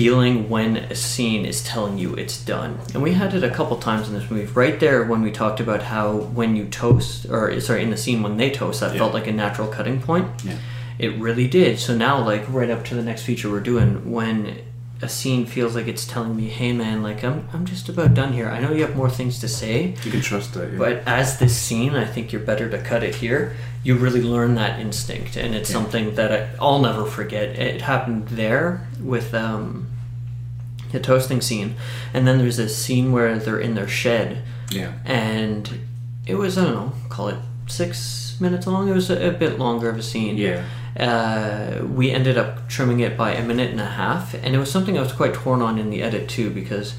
feeling 0.00 0.50
when 0.50 0.76
a 0.76 0.94
scene 0.94 1.46
is 1.46 1.64
telling 1.64 1.96
you 1.96 2.12
it's 2.16 2.36
done. 2.44 2.78
And 2.92 3.02
we 3.02 3.12
had 3.14 3.32
it 3.32 3.42
a 3.42 3.48
couple 3.48 3.78
times 3.78 4.08
in 4.08 4.12
this 4.14 4.30
movie. 4.30 4.44
Right 4.52 4.78
there 4.78 5.02
when 5.04 5.22
we 5.22 5.30
talked 5.30 5.58
about 5.58 5.82
how 5.84 6.18
when 6.38 6.54
you 6.54 6.66
toast, 6.66 7.24
or 7.30 7.58
sorry, 7.62 7.82
in 7.82 7.88
the 7.88 7.96
scene 7.96 8.22
when 8.22 8.36
they 8.36 8.50
toast, 8.50 8.80
that 8.80 8.92
Yeah. 8.92 8.98
felt 8.98 9.14
like 9.14 9.26
a 9.26 9.32
natural 9.32 9.68
cutting 9.68 10.02
point. 10.02 10.26
yeah 10.44 10.58
It 10.98 11.12
really 11.18 11.46
did. 11.48 11.78
So 11.78 11.96
now, 11.96 12.22
like 12.22 12.44
right 12.50 12.68
up 12.68 12.84
to 12.88 12.94
the 12.94 13.02
next 13.02 13.22
feature 13.22 13.50
we're 13.50 13.60
doing, 13.72 14.10
when 14.12 14.34
a 15.02 15.08
scene 15.08 15.44
feels 15.46 15.74
like 15.74 15.86
it's 15.88 16.06
telling 16.06 16.34
me, 16.36 16.46
"Hey, 16.48 16.72
man, 16.72 17.02
like 17.02 17.22
I'm, 17.24 17.48
I'm 17.54 17.64
just 17.66 17.88
about 17.88 18.12
done 18.14 18.32
here. 18.34 18.48
I 18.48 18.58
know 18.60 18.72
you 18.72 18.82
have 18.86 18.96
more 18.96 19.10
things 19.10 19.38
to 19.40 19.48
say, 19.48 19.94
you 20.04 20.10
can 20.10 20.20
trust 20.22 20.52
that 20.54 20.72
yeah. 20.72 20.78
but 20.78 20.94
as 21.06 21.38
this 21.38 21.54
scene, 21.56 21.94
I 21.94 22.06
think 22.06 22.32
you're 22.32 22.46
better 22.52 22.68
to 22.70 22.78
cut 22.78 23.02
it 23.02 23.14
here. 23.16 23.40
You 23.86 23.94
really 24.06 24.22
learn 24.22 24.54
that 24.56 24.80
instinct, 24.80 25.36
and 25.36 25.54
it's 25.54 25.70
Yeah. 25.70 25.76
something 25.78 26.14
that 26.16 26.30
I, 26.32 26.40
I'll 26.60 26.80
never 26.80 27.04
forget. 27.18 27.46
It 27.68 27.82
happened 27.82 28.28
there 28.42 28.86
with 29.14 29.32
um, 29.34 29.86
the 30.92 31.00
toasting 31.00 31.40
scene, 31.40 31.70
and 32.14 32.26
then 32.26 32.38
there's 32.38 32.56
this 32.56 32.74
scene 32.76 33.12
where 33.12 33.38
they're 33.38 33.60
in 33.60 33.74
their 33.74 33.88
shed, 33.88 34.28
yeah 34.70 34.92
and 35.04 35.62
it 36.26 36.34
was 36.42 36.58
I 36.58 36.64
don't 36.64 36.74
know, 36.74 36.92
call 37.08 37.28
it 37.28 37.36
six 37.68 38.36
minutes 38.40 38.66
long. 38.66 38.88
It 38.88 38.94
was 38.94 39.08
a, 39.10 39.28
a 39.28 39.32
bit 39.44 39.58
longer 39.58 39.88
of 39.88 39.96
a 39.98 40.02
scene 40.02 40.36
yeah 40.36 40.64
uh, 41.08 41.84
we 41.98 42.10
ended 42.10 42.36
up 42.42 42.68
trimming 42.68 43.00
it 43.00 43.16
by 43.16 43.30
a 43.34 43.42
minute 43.50 43.70
and 43.70 43.80
a 43.80 43.92
half, 44.02 44.34
and 44.34 44.54
it 44.54 44.58
was 44.58 44.70
something 44.70 44.98
I 44.98 45.02
was 45.02 45.12
quite 45.12 45.34
torn 45.34 45.60
on 45.62 45.78
in 45.78 45.90
the 45.90 46.02
edit 46.02 46.28
too 46.28 46.50
because 46.50 46.94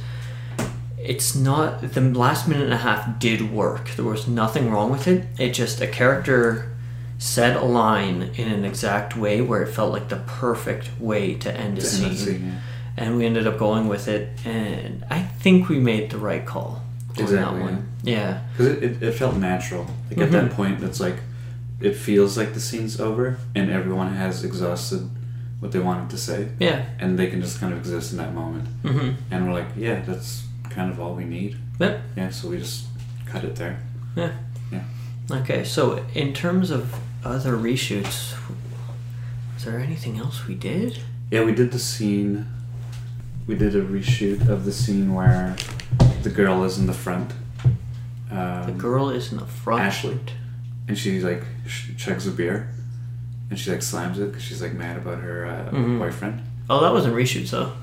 it's 0.98 1.36
not 1.36 1.82
the 1.94 2.02
last 2.02 2.48
minute 2.48 2.64
and 2.66 2.74
a 2.74 2.78
half 2.90 3.20
did 3.20 3.42
work. 3.52 3.90
There 3.98 4.06
was 4.06 4.28
nothing 4.28 4.72
wrong 4.72 4.90
with 4.92 5.08
it. 5.08 5.26
It 5.38 5.50
just 5.54 5.82
a 5.82 5.88
character 5.88 6.72
said 7.20 7.56
a 7.56 7.64
line 7.66 8.32
in 8.36 8.48
an 8.52 8.64
exact 8.66 9.16
way 9.18 9.42
where 9.42 9.62
it 9.64 9.74
felt 9.74 9.92
like 9.92 10.10
the 10.10 10.18
perfect 10.28 10.90
way 11.00 11.34
to 11.36 11.52
end 11.56 11.78
a 11.78 11.82
To 11.82 11.88
scene, 11.88 12.16
scene, 12.16 12.46
yeah. 12.48 12.60
and 13.04 13.18
we 13.18 13.26
ended 13.26 13.48
up 13.48 13.58
going 13.58 13.88
with 13.88 14.08
it. 14.08 14.30
And 14.46 15.04
I 15.10 15.22
think 15.22 15.68
we 15.70 15.80
made 15.80 16.10
the 16.12 16.18
right 16.20 16.46
call 16.46 16.84
on 17.18 17.24
Exactly, 17.24 17.38
that 17.60 17.64
one. 17.66 17.88
Yeah. 18.04 18.42
because 18.52 18.68
it, 18.78 18.84
it, 18.84 19.04
it 19.04 19.12
felt 19.14 19.36
natural 19.36 19.88
like 20.10 20.20
at 20.20 20.30
Mhm. 20.30 20.32
that 20.32 20.52
point 20.52 20.84
it's 20.84 21.00
like 21.00 21.16
it 21.82 21.96
feels 21.96 22.38
like 22.38 22.54
the 22.54 22.60
scene's 22.60 23.00
over 23.00 23.38
and 23.56 23.70
everyone 23.72 24.14
has 24.16 24.44
exhausted 24.44 25.10
what 25.60 25.72
they 25.72 25.80
wanted 25.80 26.10
to 26.12 26.18
say 26.18 26.48
Yeah. 26.60 26.86
and 27.00 27.18
they 27.18 27.28
can 27.28 27.42
just 27.42 27.60
kind 27.60 27.74
of 27.74 27.80
exist 27.80 28.12
in 28.12 28.18
that 28.20 28.34
moment. 28.36 28.68
Mm-hmm. 28.84 29.10
And 29.32 29.48
we're 29.48 29.54
like, 29.54 29.68
yeah, 29.76 30.02
that's 30.02 30.44
kind 30.70 30.92
of 30.92 31.00
all 31.00 31.16
we 31.16 31.24
need. 31.26 31.58
Yep. 31.80 32.02
Yeah, 32.16 32.30
so 32.30 32.50
we 32.50 32.58
just 32.60 32.86
cut 33.26 33.44
it 33.44 33.56
there. 33.56 33.80
Yeah. 34.16 34.32
Yeah. 34.72 34.84
Okay, 35.32 35.64
so 35.64 36.06
in 36.14 36.34
terms 36.34 36.70
of 36.72 36.96
other 37.28 37.56
reshoots, 37.58 38.34
was 39.54 39.66
there 39.66 39.80
anything 39.80 40.18
else 40.18 40.48
we 40.48 40.56
did? 40.56 41.00
Yeah, 41.32 41.44
we 41.44 41.54
did 41.54 41.72
the 41.72 41.80
scene. 41.80 42.48
We 43.48 43.56
did 43.56 43.76
a 43.76 43.82
reshoot 43.82 44.48
of 44.50 44.66
the 44.66 44.72
scene 44.72 45.14
where 45.14 45.56
the 46.24 46.30
girl 46.30 46.64
is 46.64 46.78
in 46.78 46.88
the 46.88 46.94
front. 46.94 47.32
Um, 48.32 48.66
The 48.66 48.74
girl 48.78 49.10
is 49.10 49.32
in 49.32 49.38
the 49.38 49.46
front. 49.46 49.82
Ashley. 49.84 50.20
and 50.88 50.98
she 50.98 51.20
like 51.22 51.44
sh- 51.66 51.92
chugs 51.98 52.28
a 52.28 52.32
beer, 52.32 52.70
and 53.50 53.58
she 53.60 53.72
like 53.72 53.82
slams 53.82 54.20
it 54.20 54.28
because 54.30 54.44
she's 54.44 54.62
like 54.62 54.74
mad 54.74 54.98
about 54.98 55.20
her 55.20 55.46
uh, 55.46 55.72
Mhm. 55.76 56.00
boyfriend. 56.00 56.42
Oh, 56.70 56.82
that 56.82 56.94
wasn't 56.94 57.16
reshoots 57.16 57.52
though. 57.52 57.74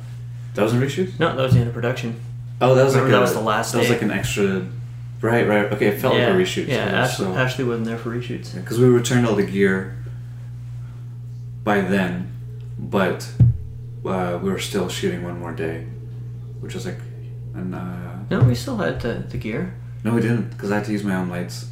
That 0.54 0.62
was 0.62 0.72
a 0.74 0.78
reshoot. 0.78 1.18
No, 1.18 1.34
that 1.34 1.42
was 1.42 1.52
the 1.54 1.58
end 1.60 1.68
of 1.68 1.74
production. 1.74 2.16
Oh, 2.60 2.74
that 2.74 2.84
was 2.84 2.94
like 2.94 3.04
Remember 3.04 3.16
that 3.18 3.22
was 3.22 3.34
the 3.34 3.40
last 3.40 3.72
That 3.72 3.78
was 3.78 3.90
like 3.90 4.02
an 4.02 4.10
extra. 4.10 4.64
Right, 5.20 5.46
right. 5.48 5.72
Okay, 5.72 5.86
it 5.86 6.00
felt 6.00 6.14
yeah, 6.16 6.28
like 6.28 6.34
a 6.36 6.42
reshoot. 6.42 6.66
Yeah, 6.68 6.84
so- 7.06 7.24
Ashley, 7.24 7.24
so- 7.26 7.34
Ashley 7.34 7.64
wasn't 7.64 7.86
there 7.86 7.98
for 7.98 8.10
reshoots. 8.10 8.54
because 8.54 8.78
we 8.78 8.86
returned 8.86 9.26
all 9.26 9.34
the 9.34 9.46
gear 9.46 9.96
by 11.62 11.80
then, 11.80 12.30
but 12.78 13.26
uh, 14.04 14.38
we 14.42 14.50
were 14.50 14.58
still 14.58 14.88
shooting 14.88 15.22
one 15.24 15.38
more 15.40 15.52
day, 15.52 15.86
which 16.60 16.74
was 16.74 16.84
like, 16.86 16.98
and 17.54 17.74
uh, 17.74 18.16
No, 18.30 18.40
we 18.40 18.54
still 18.54 18.76
had 18.76 19.00
the, 19.00 19.24
the 19.28 19.38
gear. 19.38 19.74
no, 20.04 20.12
we 20.14 20.20
didn't 20.20 20.50
because 20.50 20.70
I 20.70 20.76
had 20.76 20.84
to 20.86 20.92
use 20.92 21.04
my 21.04 21.14
own 21.14 21.28
lights. 21.30 21.68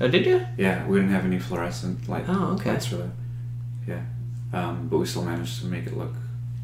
Oh, 0.00 0.08
did 0.08 0.24
you? 0.26 0.46
Yeah, 0.56 0.86
we 0.86 0.98
didn't 0.98 1.12
have 1.12 1.24
any 1.24 1.38
fluorescent 1.38 2.08
light 2.08 2.24
Oh, 2.28 2.54
okay. 2.54 2.70
lights 2.70 2.86
for 2.86 2.96
that. 2.96 3.10
Yeah, 3.86 4.02
um, 4.52 4.88
but 4.88 4.98
we 4.98 5.06
still 5.06 5.24
managed 5.24 5.60
to 5.60 5.66
make 5.66 5.86
it 5.86 5.96
look 5.96 6.12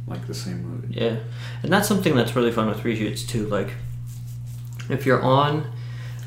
like 0.06 0.26
the 0.28 0.34
same 0.34 0.62
movie. 0.62 0.94
Yeah, 0.94 1.16
and 1.64 1.72
that's 1.72 1.88
something 1.88 2.14
that's 2.14 2.36
really 2.36 2.52
fun 2.52 2.68
with 2.68 2.78
reshoots 2.78 3.26
too. 3.26 3.46
Like, 3.46 3.70
if 4.88 5.04
you're 5.04 5.20
on 5.22 5.70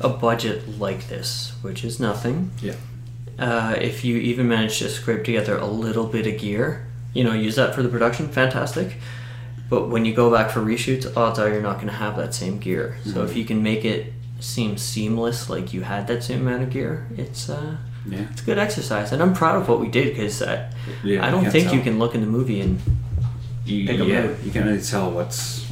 a 0.02 0.08
budget 0.08 0.78
like 0.78 1.08
this, 1.08 1.52
which 1.62 1.84
is 1.84 1.98
nothing, 2.00 2.50
Yeah. 2.60 2.74
uh, 3.38 3.74
if 3.80 4.04
you 4.04 4.16
even 4.16 4.48
manage 4.48 4.78
to 4.78 4.88
scrape 4.88 5.24
together 5.24 5.56
a 5.56 5.66
little 5.66 6.06
bit 6.06 6.26
of 6.26 6.38
gear, 6.40 6.86
you 7.14 7.24
know, 7.24 7.32
use 7.34 7.56
that 7.56 7.74
for 7.74 7.82
the 7.82 7.88
production, 7.88 8.28
fantastic. 8.28 8.96
But 9.70 9.88
when 9.88 10.04
you 10.04 10.14
go 10.14 10.30
back 10.30 10.50
for 10.50 10.60
reshoots, 10.60 11.06
odds 11.16 11.38
are 11.38 11.48
you're 11.48 11.62
not 11.62 11.76
going 11.76 11.88
to 11.88 11.94
have 11.94 12.16
that 12.16 12.34
same 12.34 12.58
gear. 12.58 12.96
So 13.04 13.22
if 13.24 13.32
Mhm. 13.32 13.36
you 13.36 13.44
can 13.44 13.62
make 13.62 13.84
it 13.84 14.12
seem 14.40 14.76
seamless, 14.76 15.48
like 15.48 15.72
you 15.72 15.82
had 15.82 16.06
that 16.08 16.22
same 16.24 16.40
amount 16.46 16.62
of 16.64 16.70
gear, 16.70 17.06
it's 17.16 17.48
uh, 17.48 17.76
Yeah, 18.04 18.24
it's 18.32 18.42
a 18.42 18.44
good 18.44 18.58
exercise. 18.58 19.12
And 19.12 19.22
I'm 19.22 19.32
proud 19.32 19.62
of 19.62 19.68
what 19.68 19.78
we 19.80 19.86
did 19.88 20.08
because 20.16 20.42
I, 20.42 20.68
yeah. 21.04 21.24
I 21.24 21.30
don't 21.30 21.42
can't 21.42 21.52
think 21.52 21.72
you 21.72 21.80
can 21.80 21.98
look 22.00 22.14
in 22.16 22.20
the 22.20 22.26
movie 22.26 22.60
and 22.60 22.80
You, 23.64 23.86
pick 23.86 23.98
yeah, 24.00 24.22
out. 24.24 24.30
you 24.44 24.50
can't 24.50 24.66
really 24.66 24.82
tell 24.82 25.10
what's 25.12 25.64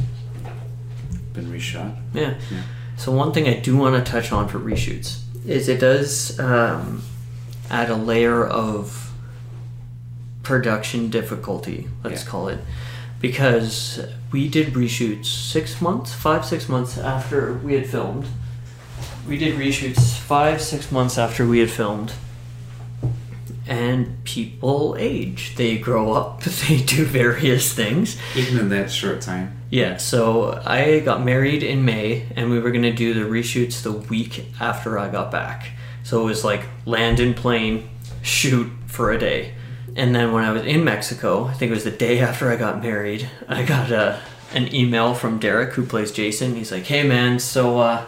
been 1.34 1.46
reshot. 1.52 1.92
Yeah. 2.14 2.34
Yeah. 2.50 2.62
So 3.00 3.10
one 3.12 3.32
thing 3.32 3.48
I 3.48 3.54
do 3.54 3.78
want 3.78 3.96
to 4.04 4.12
touch 4.12 4.30
on 4.30 4.46
for 4.46 4.58
reshoots 4.58 5.20
is 5.46 5.70
it 5.70 5.80
does 5.80 6.38
um, 6.38 7.02
add 7.70 7.88
a 7.88 7.96
layer 7.96 8.46
of 8.46 9.10
production 10.42 11.08
difficulty. 11.08 11.88
Let's 12.04 12.24
Yeah. 12.24 12.28
call 12.30 12.48
it 12.48 12.58
because 13.18 14.00
we 14.32 14.50
did 14.50 14.74
reshoots 14.74 15.24
six 15.24 15.80
months, 15.80 16.12
five 16.12 16.44
six 16.44 16.68
months 16.68 16.98
after 16.98 17.54
we 17.64 17.72
had 17.72 17.86
filmed. 17.86 18.26
We 19.26 19.38
did 19.38 19.56
reshoots 19.56 20.18
five 20.18 20.60
six 20.60 20.92
months 20.92 21.16
after 21.16 21.46
we 21.46 21.60
had 21.60 21.70
filmed. 21.70 22.12
And 23.70 24.22
people 24.24 24.96
age. 24.98 25.54
They 25.56 25.78
grow 25.78 26.12
up. 26.12 26.42
They 26.68 26.82
do 26.82 27.04
various 27.06 27.72
things. 27.72 28.18
Even 28.36 28.58
in 28.58 28.68
that 28.68 28.90
short 28.90 29.22
time. 29.22 29.56
Yeah, 29.70 29.96
so 29.96 30.60
I 30.66 30.98
got 31.00 31.24
married 31.24 31.62
in 31.62 31.84
May, 31.84 32.26
and 32.34 32.50
we 32.50 32.58
were 32.58 32.72
gonna 32.72 32.92
do 32.92 33.14
the 33.14 33.20
reshoots 33.20 33.82
the 33.82 33.92
week 33.92 34.46
after 34.60 34.98
I 34.98 35.08
got 35.08 35.30
back. 35.30 35.70
So 36.02 36.20
it 36.20 36.24
was 36.24 36.44
like 36.44 36.64
land 36.84 37.20
in 37.20 37.34
plane, 37.34 37.88
shoot 38.22 38.68
for 38.86 39.12
a 39.12 39.18
day, 39.18 39.54
and 39.96 40.14
then 40.14 40.32
when 40.32 40.44
I 40.44 40.50
was 40.50 40.64
in 40.64 40.82
Mexico, 40.84 41.44
I 41.44 41.52
think 41.54 41.70
it 41.70 41.74
was 41.74 41.84
the 41.84 41.90
day 41.90 42.18
after 42.20 42.50
I 42.50 42.56
got 42.56 42.82
married, 42.82 43.28
I 43.48 43.62
got 43.62 43.90
a 43.92 44.20
an 44.52 44.74
email 44.74 45.14
from 45.14 45.38
Derek 45.38 45.74
who 45.74 45.86
plays 45.86 46.10
Jason. 46.10 46.56
He's 46.56 46.72
like, 46.72 46.84
"Hey 46.86 47.04
man, 47.06 47.38
so 47.38 47.78
uh, 47.78 48.04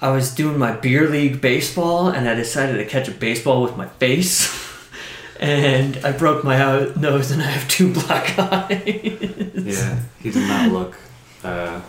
I 0.00 0.10
was 0.10 0.34
doing 0.34 0.58
my 0.58 0.72
beer 0.72 1.08
league 1.08 1.40
baseball, 1.40 2.08
and 2.08 2.28
I 2.28 2.34
decided 2.34 2.78
to 2.78 2.86
catch 2.86 3.08
a 3.08 3.12
baseball 3.12 3.62
with 3.62 3.76
my 3.76 3.86
face." 3.86 4.68
And 5.40 5.96
I 6.04 6.12
broke 6.12 6.44
my 6.44 6.58
nose, 6.96 7.30
and 7.30 7.40
I 7.42 7.46
have 7.46 7.66
two 7.66 7.92
black 7.92 8.38
eyes. 8.38 9.52
Yeah, 9.54 9.98
he 10.22 10.30
did 10.30 10.46
not 10.46 10.70
look 10.70 10.98
uh, 11.42 11.80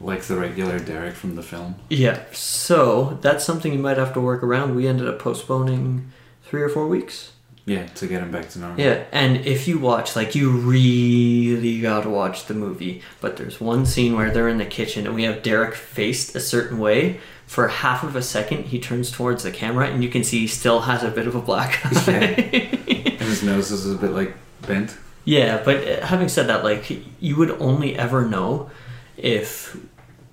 like 0.00 0.22
the 0.22 0.36
regular 0.36 0.78
Derek 0.78 1.14
from 1.14 1.36
the 1.36 1.42
film. 1.42 1.74
Yeah, 1.90 2.22
so 2.32 3.18
that's 3.20 3.44
something 3.44 3.74
you 3.74 3.78
might 3.78 3.98
have 3.98 4.14
to 4.14 4.20
work 4.20 4.42
around. 4.42 4.74
We 4.74 4.88
ended 4.88 5.06
up 5.06 5.18
postponing 5.18 6.10
three 6.44 6.62
or 6.62 6.70
four 6.70 6.88
weeks. 6.88 7.32
Yeah, 7.66 7.86
to 7.86 8.06
get 8.06 8.22
him 8.22 8.30
back 8.30 8.50
to 8.50 8.58
normal. 8.58 8.78
Yeah, 8.78 9.04
and 9.10 9.38
if 9.46 9.66
you 9.66 9.78
watch, 9.78 10.16
like, 10.16 10.34
you 10.34 10.50
really 10.50 11.80
gotta 11.80 12.10
watch 12.10 12.44
the 12.46 12.52
movie. 12.54 13.00
But 13.22 13.38
there's 13.38 13.58
one 13.58 13.86
scene 13.86 14.16
where 14.16 14.30
they're 14.30 14.48
in 14.48 14.58
the 14.58 14.66
kitchen 14.66 15.06
and 15.06 15.14
we 15.14 15.22
have 15.24 15.42
Derek 15.42 15.74
faced 15.74 16.36
a 16.36 16.40
certain 16.40 16.78
way. 16.78 17.20
For 17.46 17.68
half 17.68 18.02
of 18.02 18.16
a 18.16 18.22
second, 18.22 18.66
he 18.66 18.78
turns 18.78 19.10
towards 19.10 19.42
the 19.44 19.50
camera 19.50 19.86
and 19.86 20.02
you 20.02 20.10
can 20.10 20.24
see 20.24 20.40
he 20.40 20.46
still 20.46 20.80
has 20.80 21.02
a 21.02 21.10
bit 21.10 21.26
of 21.26 21.34
a 21.34 21.40
black 21.40 21.80
eye. 21.84 22.78
And 23.24 23.30
his 23.30 23.42
nose 23.42 23.70
is 23.70 23.90
a 23.90 23.96
bit 23.96 24.10
like 24.10 24.34
bent. 24.66 24.96
Yeah, 25.24 25.62
but 25.64 25.76
uh, 25.88 26.04
having 26.06 26.28
said 26.28 26.48
that, 26.48 26.62
like 26.64 26.90
you 27.20 27.36
would 27.36 27.52
only 27.52 27.96
ever 27.96 28.26
know 28.28 28.70
if 29.16 29.76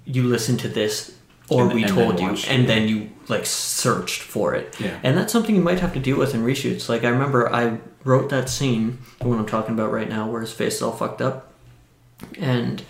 you 0.05 0.23
listened 0.23 0.59
to 0.61 0.67
this 0.67 1.15
or 1.49 1.63
And- 1.65 1.73
we 1.73 1.83
and 1.83 1.93
told 1.93 2.19
you, 2.19 2.29
and 2.49 2.63
it. 2.63 2.67
then 2.67 2.87
you 2.89 3.09
like 3.29 3.45
searched 3.45 4.21
for 4.21 4.53
it. 4.55 4.77
Yeah. 4.79 4.99
And 5.03 5.17
that's 5.17 5.31
something 5.31 5.55
you 5.55 5.61
might 5.61 5.79
have 5.79 5.93
to 5.93 5.99
deal 5.99 6.17
with 6.17 6.33
in 6.35 6.43
reshoots. 6.43 6.89
Like 6.89 7.03
I 7.05 7.09
remember 7.09 7.51
I 7.53 7.77
wrote 8.03 8.29
that 8.29 8.49
scene, 8.49 8.97
the 9.19 9.27
one 9.29 9.39
I'm 9.39 9.45
talking 9.45 9.73
about 9.73 9.91
right 9.93 10.09
now, 10.09 10.29
where 10.29 10.41
his 10.41 10.51
face 10.51 10.75
is 10.75 10.81
all 10.81 10.91
fucked 10.91 11.21
up, 11.21 11.53
and 12.39 12.83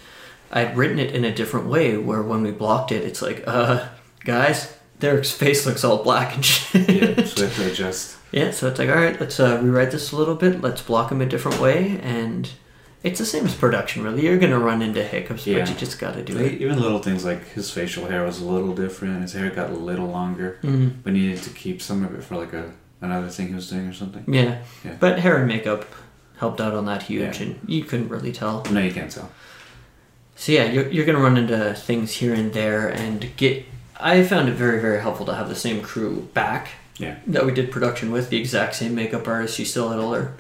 I'd 0.52 0.76
written 0.76 0.98
it 1.00 1.14
in 1.14 1.24
a 1.24 1.34
different 1.34 1.68
way. 1.68 1.98
Where 1.98 2.22
when 2.24 2.42
we 2.42 2.52
blocked 2.52 2.92
it, 2.92 3.04
it's 3.04 3.22
like, 3.22 3.44
uh, 3.46 3.88
guys, 4.24 4.74
Derek's 5.00 5.32
face 5.32 5.66
looks 5.68 5.84
all 5.84 6.04
black 6.04 6.34
and 6.36 6.44
shit. 6.46 6.90
Yeah, 6.90 7.24
so 7.26 7.42
we 7.44 7.48
have 7.48 7.56
to 7.58 7.72
adjust. 7.72 8.18
Yeah, 8.32 8.52
so 8.52 8.68
it's 8.68 8.80
like, 8.80 8.90
all 8.90 8.96
right, 8.96 9.20
let's 9.20 9.40
uh, 9.40 9.60
rewrite 9.62 9.92
this 9.92 10.12
a 10.12 10.16
little 10.16 10.36
bit. 10.36 10.62
Let's 10.62 10.82
block 10.82 11.12
him 11.12 11.22
a 11.22 11.26
different 11.26 11.60
way, 11.60 12.00
and 12.02 12.50
it's 13.04 13.20
the 13.20 13.26
same 13.26 13.46
as 13.46 13.54
production, 13.54 14.04
really. 14.04 14.24
You're 14.26 14.38
gonna 14.38 14.60
run 14.60 14.82
into 14.82 15.04
hiccups, 15.04 15.46
Yeah. 15.46 15.60
but 15.60 15.70
you 15.70 15.76
just 15.76 16.00
gotta 16.00 16.22
do 16.24 16.34
Like, 16.34 16.54
it. 16.54 16.62
even 16.62 16.80
little 16.80 17.00
things 17.00 17.26
like 17.26 17.46
his 17.50 17.70
facial 17.72 18.08
hair 18.08 18.24
was 18.24 18.40
a 18.40 18.46
little 18.46 18.74
different. 18.74 19.22
His 19.22 19.34
hair 19.34 19.50
got 19.50 19.70
a 19.70 19.74
little 19.74 20.08
longer. 20.08 20.58
Mm, 20.64 20.94
We 21.04 21.12
needed 21.12 21.44
to 21.44 21.50
keep 21.50 21.82
some 21.82 22.06
of 22.06 22.16
it 22.16 22.24
for 22.24 22.36
like 22.38 22.54
a 22.54 22.72
another 23.02 23.28
thing 23.30 23.48
he 23.50 23.56
was 23.56 23.68
doing 23.70 23.88
or 23.88 23.94
something. 23.94 24.24
yeah. 24.28 24.60
Yeah. 24.86 24.92
but 25.00 25.20
hair 25.20 25.38
and 25.38 25.48
makeup 25.48 25.86
helped 26.38 26.62
out 26.62 26.74
on 26.74 26.86
that 26.86 27.04
huge, 27.04 27.40
Yeah. 27.40 27.48
and 27.48 27.60
you 27.68 27.84
couldn't 27.84 28.10
really 28.10 28.32
tell. 28.32 28.64
No, 28.72 28.80
you 28.80 28.92
can't 28.94 29.12
tell. 29.12 29.30
So 30.36 30.52
yeah, 30.54 30.66
you're 30.72 30.88
you're 30.88 31.06
gonna 31.06 31.20
run 31.20 31.36
into 31.38 31.74
things 31.74 32.14
here 32.14 32.34
and 32.34 32.54
there, 32.54 32.88
and 32.88 33.30
get. 33.36 33.66
I 34.00 34.24
found 34.24 34.48
it 34.50 34.54
very 34.54 34.80
very 34.80 35.00
helpful 35.02 35.26
to 35.28 35.34
have 35.36 35.50
the 35.50 35.56
same 35.56 35.82
crew 35.82 36.30
back 36.34 36.70
Yeah. 37.02 37.16
that 37.28 37.46
we 37.46 37.52
did 37.54 37.72
production 37.72 38.12
with, 38.12 38.30
the 38.30 38.38
exact 38.40 38.76
same 38.76 38.96
makeup 38.96 39.28
artist. 39.28 39.56
She 39.56 39.66
still 39.66 39.90
had 39.90 40.00
all 40.00 40.14
her 40.14 40.34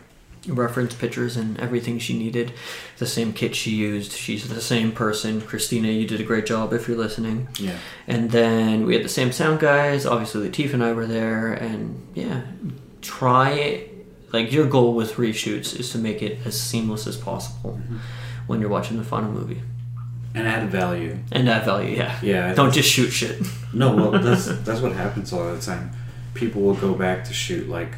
reference 0.47 0.95
pictures 0.95 1.37
and 1.37 1.59
everything 1.59 1.99
she 1.99 2.17
needed, 2.17 2.51
the 2.97 3.05
same 3.05 3.31
kit 3.33 3.55
she 3.55 3.71
used. 3.71 4.11
She's 4.13 4.47
the 4.49 4.61
same 4.61 4.91
person. 4.91 5.41
Christina, 5.41 5.89
you 5.89 6.07
did 6.07 6.19
a 6.19 6.23
great 6.23 6.45
job 6.45 6.71
if 6.73 6.87
you're 6.87 6.97
listening. 6.97 7.47
Yeah. 7.59 7.77
And 8.07 8.31
then 8.31 8.85
we 8.85 8.95
had 8.95 9.03
the 9.03 9.09
same 9.09 9.31
sound 9.31 9.59
guys. 9.59 10.05
Obviously, 10.05 10.49
Latif 10.49 10.73
and 10.73 10.83
I 10.83 10.93
were 10.93 11.05
there, 11.05 11.51
and 11.53 12.07
yeah, 12.15 12.41
try 13.01 13.51
it. 13.51 13.87
Like 14.33 14.51
your 14.53 14.65
goal 14.65 14.93
with 14.95 15.13
reshoots 15.15 15.77
is 15.77 15.91
to 15.91 15.97
make 15.97 16.21
it 16.21 16.39
as 16.45 16.59
seamless 16.59 17.05
as 17.05 17.17
possible 17.17 17.73
Mm-hmm. 17.81 17.97
when 18.47 18.61
you're 18.61 18.69
watching 18.69 18.97
the 18.97 19.03
final 19.03 19.29
movie 19.29 19.61
And 20.33 20.47
add 20.47 20.69
value. 20.69 21.17
and 21.33 21.49
add 21.49 21.65
value. 21.65 21.97
Yeah, 21.97 22.17
Yeah. 22.23 22.53
Don't 22.53 22.73
just 22.73 22.89
shoot 22.89 23.09
shit. 23.09 23.41
No, 23.73 23.93
well, 23.95 24.11
that's 24.11 24.45
that's 24.65 24.79
what 24.81 24.93
happens 24.93 25.31
a 25.33 25.35
lot 25.35 25.49
of 25.49 25.59
the 25.59 25.65
time. 25.71 25.91
People 26.33 26.61
will 26.61 26.75
go 26.75 26.93
back 26.93 27.23
to 27.25 27.33
shoot 27.33 27.67
like 27.69 27.95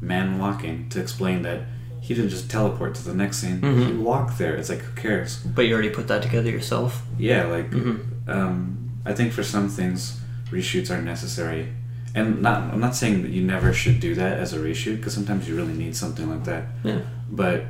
man 0.00 0.38
walking 0.38 0.88
to 0.90 1.00
explain 1.00 1.42
that 1.42 1.60
he 2.00 2.14
didn't 2.14 2.30
just 2.30 2.50
teleport 2.50 2.94
to 2.94 3.04
the 3.04 3.14
next 3.14 3.38
scene. 3.38 3.60
Mhm. 3.60 3.86
He 3.88 3.92
walked 3.94 4.38
there. 4.38 4.54
It's 4.56 4.68
like 4.68 4.80
who 4.80 4.92
cares? 5.00 5.36
But 5.38 5.62
you 5.66 5.74
already 5.74 5.90
put 5.90 6.08
that 6.08 6.22
together 6.22 6.50
yourself. 6.50 7.02
Yeah, 7.18 7.44
like 7.44 7.70
Mhm. 7.70 7.98
um, 8.28 8.76
I 9.04 9.12
think 9.12 9.32
for 9.32 9.42
some 9.42 9.68
things 9.68 10.18
reshoots 10.50 10.90
are 10.90 11.00
necessary, 11.02 11.68
and 12.14 12.42
not 12.42 12.72
I'm 12.72 12.80
not 12.80 12.96
saying 12.96 13.22
that 13.22 13.30
you 13.30 13.42
never 13.42 13.72
should 13.72 14.00
do 14.00 14.14
that 14.14 14.38
as 14.38 14.52
a 14.52 14.58
reshoot 14.58 14.96
because 14.96 15.14
sometimes 15.14 15.48
you 15.48 15.54
really 15.56 15.74
need 15.74 15.94
something 15.96 16.28
like 16.28 16.44
that. 16.44 16.64
Yeah. 16.82 17.00
But 17.30 17.64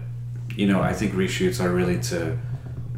you 0.57 0.67
know, 0.67 0.81
I 0.81 0.93
think 0.93 1.15
reshoots 1.15 1.63
are 1.63 1.71
really 1.71 1.99
to 2.13 2.37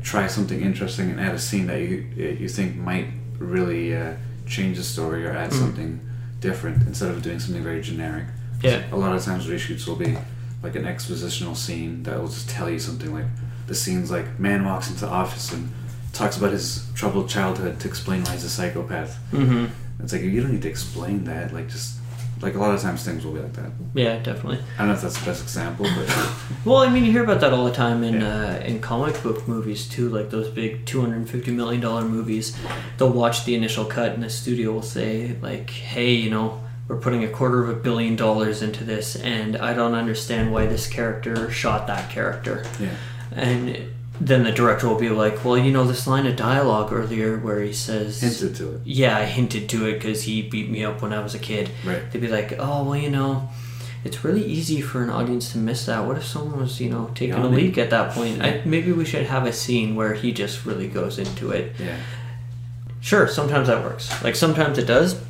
try 0.03 0.27
something 0.27 0.61
interesting 0.61 1.11
and 1.11 1.21
add 1.21 1.35
a 1.35 1.39
scene 1.39 1.67
that 1.69 1.81
you 1.81 2.05
you 2.41 2.49
think 2.49 2.77
might 2.77 3.07
really 3.39 3.97
uh, 3.97 4.13
change 4.47 4.77
the 4.77 4.83
story 4.85 5.25
or 5.27 5.33
add 5.33 5.51
Mhm. 5.51 5.59
something 5.59 6.01
different 6.43 6.87
instead 6.87 7.11
of 7.11 7.23
doing 7.23 7.39
something 7.39 7.63
very 7.63 7.81
generic. 7.81 8.27
Yeah. 8.63 8.85
A 8.93 8.97
lot 8.97 9.17
of 9.17 9.25
times 9.25 9.47
reshoots 9.47 9.87
will 9.87 9.97
be 9.97 10.19
like 10.63 10.77
an 10.77 10.85
expositional 10.85 11.57
scene 11.57 12.03
that 12.03 12.21
will 12.21 12.29
just 12.29 12.51
tell 12.51 12.69
you 12.69 12.79
something 12.79 13.13
like 13.13 13.25
the 13.67 13.75
scene's 13.75 14.11
like 14.11 14.39
man 14.39 14.65
walks 14.65 14.89
into 14.89 15.01
the 15.01 15.11
office 15.11 15.53
and 15.53 15.73
talks 16.13 16.37
about 16.37 16.53
his 16.53 16.87
troubled 16.95 17.29
childhood 17.29 17.81
to 17.81 17.89
explain 17.89 18.23
why 18.25 18.33
he's 18.33 18.45
a 18.45 18.51
psychopath. 18.51 19.19
Mm-hmm. 19.33 19.67
It's 20.03 20.13
like 20.13 20.23
you 20.23 20.43
don't 20.43 20.53
need 20.53 20.63
to 20.63 20.69
explain 20.69 21.25
that. 21.25 21.55
Like 21.55 21.69
just 21.69 21.97
like 22.43 22.55
a 22.55 22.59
lot 22.59 22.75
of 22.75 22.81
times 22.81 23.05
things 23.05 23.25
will 23.25 23.33
be 23.33 23.41
like 23.41 23.53
that. 23.55 23.71
Yeah, 23.95 24.19
definitely. 24.19 24.59
I 24.77 24.79
don't 24.79 24.89
know 24.89 24.95
if 24.95 25.03
that's 25.03 25.19
the 25.19 25.25
best 25.27 25.43
example, 25.43 25.87
but 25.97 26.09
Well, 26.65 26.79
I 26.79 26.89
mean, 26.89 27.05
you 27.05 27.13
hear 27.13 27.25
about 27.25 27.41
that 27.41 27.53
all 27.53 27.65
the 27.65 27.73
time 27.73 28.03
in 28.05 28.21
Yeah. 28.21 28.59
uh, 28.61 28.65
in 28.67 28.81
comic 28.81 29.23
book 29.23 29.47
movies 29.49 29.89
too, 29.89 30.09
like 30.09 30.31
those 30.31 30.49
big 30.49 30.85
two 30.85 31.01
hundred 31.01 31.17
and 31.17 31.31
fifty 31.31 31.51
million 31.53 31.81
dollar 31.81 32.03
movies. 32.03 32.57
They'll 32.99 33.11
watch 33.13 33.45
the 33.45 33.55
initial 33.55 33.85
cut, 33.85 34.13
and 34.13 34.23
the 34.23 34.31
studio 34.31 34.73
will 34.73 34.83
say, 34.83 35.37
like, 35.41 35.71
"Hey, 35.71 36.13
you 36.15 36.31
know, 36.31 36.61
we're 36.89 36.97
putting 36.99 37.23
a 37.25 37.29
quarter 37.29 37.63
of 37.63 37.69
a 37.71 37.75
billion 37.81 38.17
dollars 38.17 38.61
into 38.63 38.83
this, 38.85 39.17
and 39.17 39.57
I 39.57 39.73
don't 39.73 39.95
understand 39.95 40.53
why 40.53 40.67
this 40.67 40.87
character 40.87 41.51
shot 41.51 41.87
that 41.87 42.11
character." 42.11 42.65
yeah, 42.81 42.97
And 43.33 43.79
then 44.27 44.45
the 44.45 44.53
director 44.53 44.89
will 44.89 44.99
be 44.99 45.09
like, 45.09 45.45
"Well, 45.45 45.59
you 45.59 45.73
know, 45.73 45.85
this 45.85 46.07
line 46.07 46.27
of 46.27 46.37
dialogue 46.37 46.93
earlier 46.93 47.39
where 47.39 47.61
he 47.61 47.73
says." 47.73 48.21
hinted 48.21 48.55
to 48.57 48.75
it. 48.77 48.81
yeah, 48.85 49.19
I 49.19 49.25
hinted 49.25 49.69
to 49.71 49.87
it 49.89 49.95
because 49.95 50.23
he 50.23 50.43
beat 50.43 50.71
me 50.71 50.85
up 50.85 51.03
when 51.03 51.13
I 51.13 51.21
was 51.23 51.35
a 51.35 51.39
kid. 51.39 51.71
Right. 51.85 52.03
They'd 52.11 52.21
be 52.21 52.29
like, 52.29 52.55
oh, 52.59 52.85
well, 52.85 52.97
you 52.97 53.11
know, 53.11 53.49
it's 54.05 54.25
really 54.25 54.45
easy 54.45 54.81
for 54.81 55.03
an 55.03 55.11
audience 55.11 55.53
to 55.53 55.59
miss 55.59 55.87
that. 55.87 56.05
What 56.07 56.17
if 56.17 56.25
someone 56.25 56.61
was, 56.61 56.81
you 56.81 56.91
know, 56.91 57.11
taking 57.15 57.35
a 57.35 57.47
leak 57.49 57.79
at 57.79 57.91
that 57.91 58.13
point? 58.13 58.43
I, 58.43 58.61
maybe 58.65 58.93
we 58.93 59.05
should 59.05 59.27
have 59.27 59.47
a 59.47 59.53
scene 59.53 59.95
where 59.97 60.15
he 60.15 60.33
just 60.33 60.65
really 60.67 60.89
goes 60.89 61.19
into 61.19 61.51
it. 61.51 61.73
Yeah, 61.79 61.97
Sure, 63.01 63.27
sometimes 63.27 63.67
that 63.67 63.83
works. 63.83 64.11
Like, 64.23 64.37
sometimes 64.37 64.79
it 64.79 64.87
does, 64.87 65.21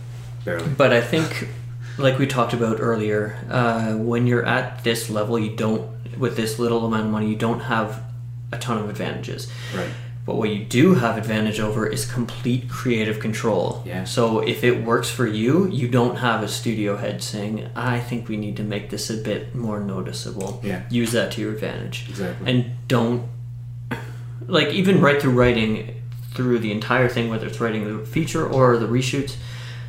barely. 0.45 0.69
but 0.69 0.93
I 0.93 1.01
think, 1.01 1.49
like 1.97 2.19
we 2.19 2.27
talked 2.27 2.53
about 2.53 2.77
earlier, 2.81 3.39
uh, 3.51 3.95
when 3.95 4.27
you're 4.27 4.45
at 4.45 4.85
this 4.85 5.09
level, 5.09 5.39
you 5.39 5.57
don't, 5.57 5.89
with 6.19 6.37
this 6.37 6.59
little 6.59 6.85
amount 6.85 7.07
of 7.07 7.11
money, 7.11 7.29
you 7.31 7.37
don't 7.37 7.61
have 7.61 8.03
a 8.53 8.59
ton 8.59 8.79
of 8.79 8.89
advantages. 8.91 9.51
Right. 9.75 9.89
But 10.25 10.37
what 10.37 10.51
you 10.51 10.65
do 10.65 10.95
have 10.95 11.19
advantage 11.19 11.59
over 11.59 11.85
is 11.85 12.05
complete 12.05 12.69
creative 12.69 13.19
control. 13.19 13.83
Yeah. 13.85 14.05
So 14.05 14.39
if 14.39 14.63
it 14.63 14.85
works 14.85 15.11
for 15.11 15.27
you, 15.27 15.67
you 15.67 15.89
don't 15.89 16.17
have 16.17 16.45
a 16.45 16.49
studio 16.49 16.97
head 16.97 17.23
saying, 17.25 17.69
"I 17.75 17.99
think 17.99 18.29
we 18.29 18.37
need 18.37 18.57
to 18.59 18.63
make 18.63 18.91
this 18.91 19.11
a 19.11 19.17
bit 19.17 19.53
more 19.55 19.81
noticeable." 19.81 20.61
Yeah. 20.63 20.83
Use 20.91 21.11
that 21.13 21.33
to 21.33 21.41
your 21.41 21.53
advantage. 21.53 22.07
Exactly. 22.09 22.49
And 22.51 22.65
don't 22.87 23.25
like 24.47 24.69
even 24.69 25.01
right 25.01 25.21
through 25.21 25.33
writing 25.33 25.95
through 26.35 26.59
the 26.61 26.71
entire 26.73 27.09
thing, 27.09 27.29
whether 27.29 27.47
it's 27.47 27.61
writing 27.61 27.99
the 27.99 28.07
feature 28.07 28.47
or 28.47 28.77
the 28.79 28.87
reshoots. 28.87 29.35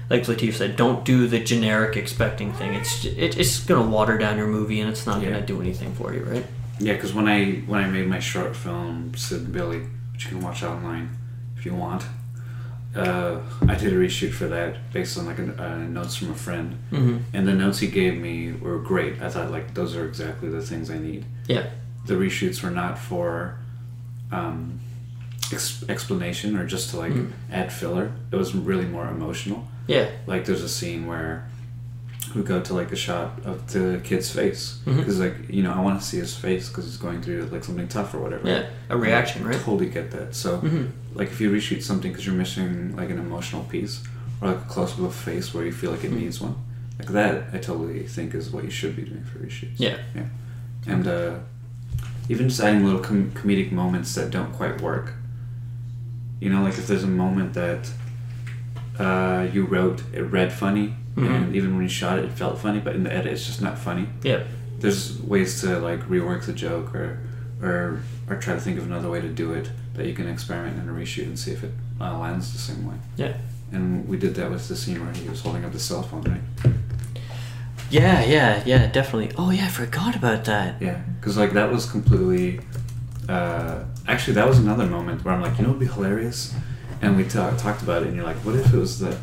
Like 0.10 0.24
Latif 0.24 0.54
said, 0.56 0.76
don't 0.76 1.06
do 1.06 1.28
the 1.28 1.40
generic 1.40 1.96
expecting 1.96 2.52
thing. 2.54 2.74
It's 2.74 3.06
it, 3.06 3.38
it's 3.38 3.60
gonna 3.62 3.88
water 3.90 4.18
down 4.18 4.38
your 4.38 4.48
movie, 4.48 4.80
and 4.82 4.90
it's 4.90 5.06
not 5.06 5.22
Yeah. 5.22 5.30
gonna 5.32 5.46
do 5.46 5.62
anything 5.62 5.94
for 5.94 6.14
you, 6.14 6.24
right? 6.24 6.46
Yeah, 6.84 6.94
because 6.94 7.14
when 7.14 7.28
I 7.28 7.56
when 7.68 7.84
I 7.84 7.88
made 7.88 8.08
my 8.08 8.20
short 8.20 8.56
film 8.56 9.14
Sid 9.16 9.42
and 9.42 9.54
Billy, 9.54 9.82
which 10.12 10.26
you 10.26 10.30
can 10.32 10.42
watch 10.42 10.64
online 10.64 11.10
if 11.58 11.66
you 11.66 11.74
want, 11.76 12.04
uh, 12.96 13.40
I 13.68 13.76
did 13.76 13.94
a 13.94 13.96
reshoot 13.96 14.34
for 14.34 14.48
that 14.48 14.92
based 14.92 15.18
on 15.18 15.26
like 15.26 15.40
a, 15.40 15.64
uh, 15.64 15.78
notes 15.78 16.16
from 16.16 16.32
a 16.32 16.36
friend, 16.36 16.78
Mm-hmm. 16.92 17.18
and 17.34 17.48
the 17.48 17.54
notes 17.54 17.80
he 17.80 17.88
gave 17.88 18.18
me 18.18 18.52
were 18.54 18.80
great. 18.80 19.22
I 19.22 19.30
thought 19.30 19.52
like 19.52 19.74
those 19.74 19.96
are 19.96 20.06
exactly 20.06 20.50
the 20.50 20.62
things 20.62 20.90
I 20.92 20.98
need. 21.00 21.26
Yeah. 21.48 21.70
The 22.06 22.16
reshoots 22.16 22.62
were 22.62 22.70
not 22.72 23.00
for 23.00 23.58
um, 24.32 24.80
ex- 25.52 25.84
explanation 25.88 26.58
or 26.58 26.66
just 26.66 26.90
to 26.92 26.98
like 26.98 27.14
Mm. 27.14 27.32
add 27.52 27.72
filler. 27.72 28.12
It 28.32 28.36
was 28.36 28.54
really 28.54 28.86
more 28.86 29.08
emotional. 29.08 29.68
Yeah. 29.88 30.10
Like 30.28 30.46
there's 30.46 30.64
a 30.64 30.70
scene 30.70 31.06
where 31.08 31.48
we 32.36 32.42
go 32.42 32.62
to 32.62 32.74
like 32.74 32.92
a 32.92 32.96
shot 32.96 33.40
of 33.46 33.72
the 33.74 34.00
kid's 34.04 34.30
face 34.32 34.80
because 34.86 35.20
like 35.20 35.36
you 35.50 35.62
know 35.64 35.74
I 35.74 35.80
want 35.82 36.00
to 36.00 36.06
see 36.06 36.18
his 36.18 36.36
face 36.36 36.68
because 36.70 36.86
he's 36.86 36.98
going 36.98 37.22
through 37.22 37.46
like 37.52 37.64
something 37.64 37.88
tough 37.88 38.14
or 38.14 38.20
whatever. 38.20 38.48
Yeah. 38.48 38.70
A 38.90 38.98
reaction, 38.98 39.46
right? 39.46 39.60
Totally 39.60 39.90
get 39.90 40.12
that. 40.12 40.34
So 40.36 40.60
Mm-hmm. 40.60 40.86
like 41.18 41.30
if 41.30 41.42
you 41.42 41.52
reshoot 41.52 41.82
something 41.84 42.12
because 42.12 42.26
you're 42.26 42.36
missing 42.36 42.96
like 42.96 43.10
an 43.10 43.20
emotional 43.20 43.64
piece 43.66 44.04
or 44.42 44.50
like 44.50 44.58
a 44.58 44.70
close 44.70 44.94
up 44.94 45.00
of 45.00 45.06
a 45.06 45.12
face 45.12 45.54
where 45.54 45.66
you 45.66 45.72
feel 45.72 45.92
like 45.92 46.04
it 46.04 46.12
Mhm. 46.12 46.20
needs 46.22 46.40
one, 46.42 46.56
like 47.00 47.10
that 47.10 47.36
I 47.54 47.58
totally 47.58 48.04
think 48.08 48.34
is 48.36 48.50
what 48.52 48.64
you 48.64 48.70
should 48.72 48.96
be 48.96 49.04
doing 49.04 49.24
for 49.26 49.40
reshoots. 49.40 49.78
Yeah. 49.78 49.98
Yeah. 50.16 50.26
And 50.88 51.08
uh, 51.08 51.36
even 52.30 52.48
just 52.50 52.62
adding 52.62 52.84
little 52.86 53.02
com- 53.02 53.32
comedic 53.32 53.72
moments 53.72 54.16
that 54.16 54.32
don't 54.32 54.52
quite 54.54 54.82
work. 54.82 55.14
You 56.40 56.50
know, 56.50 56.62
like 56.64 56.78
if 56.78 56.88
there's 56.88 57.04
a 57.04 57.08
moment 57.24 57.54
that 57.54 57.90
uh, 59.00 59.48
you 59.54 59.66
wrote, 59.66 60.04
it 60.14 60.22
read 60.24 60.52
funny, 60.54 60.94
Mhm. 61.16 61.30
and 61.36 61.56
even 61.56 61.74
when 61.76 61.84
you 61.84 61.90
shot 61.90 62.18
it, 62.20 62.26
it 62.26 62.32
felt 62.32 62.58
funny, 62.60 62.80
but 62.80 62.96
in 62.96 63.04
the 63.04 63.14
edit, 63.14 63.32
it's 63.34 63.46
just 63.46 63.62
not 63.62 63.78
funny. 63.78 64.08
Yeah. 64.24 64.44
There's 64.80 65.22
ways 65.22 65.62
to 65.62 65.78
like 65.80 66.02
rework 66.10 66.46
the 66.46 66.54
joke 66.54 66.94
or, 66.96 67.20
or, 67.62 68.00
or 68.30 68.36
try 68.38 68.54
to 68.56 68.60
think 68.60 68.78
of 68.80 68.86
another 68.86 69.10
way 69.10 69.22
to 69.22 69.30
do 69.30 69.54
it 69.54 69.70
that 69.94 70.08
you 70.08 70.14
can 70.14 70.28
experiment 70.28 70.78
and 70.78 70.90
reshoot 70.90 71.24
and 71.26 71.38
see 71.38 71.52
if 71.52 71.64
it 71.64 71.72
uh, 72.02 72.18
lands 72.18 72.52
the 72.52 72.58
same 72.60 72.88
way. 72.88 72.96
Yeah. 73.16 73.34
And 73.72 74.08
we 74.08 74.18
did 74.18 74.36
that 74.36 74.50
with 74.52 74.68
the 74.68 74.76
scene 74.76 75.04
where 75.04 75.14
he 75.14 75.30
was 75.30 75.42
holding 75.42 75.64
up 75.66 75.72
the 75.72 75.80
cell 75.80 76.02
phone, 76.04 76.24
right? 76.24 76.74
Yeah, 77.90 78.24
yeah, 78.26 78.64
yeah, 78.66 78.88
definitely. 78.92 79.32
Oh 79.38 79.52
yeah, 79.52 79.66
I 79.66 79.68
forgot 79.68 80.16
about 80.16 80.46
that. 80.46 80.82
Yeah, 80.82 81.02
because 81.20 81.38
like 81.38 81.52
that 81.54 81.72
was 81.72 81.86
completely. 81.90 82.60
Uh, 83.30 83.84
actually, 84.08 84.34
that 84.34 84.48
was 84.48 84.58
another 84.58 84.86
moment 84.86 85.24
where 85.24 85.34
I'm 85.34 85.42
like, 85.42 85.58
you 85.58 85.64
know, 85.64 85.70
it'd 85.70 85.80
be 85.80 85.86
hilarious, 85.86 86.54
and 87.02 87.16
we 87.16 87.24
ta- 87.24 87.56
talked 87.56 87.82
about 87.84 88.02
it, 88.02 88.08
and 88.08 88.16
you're 88.18 88.26
like, 88.26 88.38
what 88.38 88.56
if 88.56 88.74
it 88.74 88.78
was 88.78 89.00
the 89.00 89.16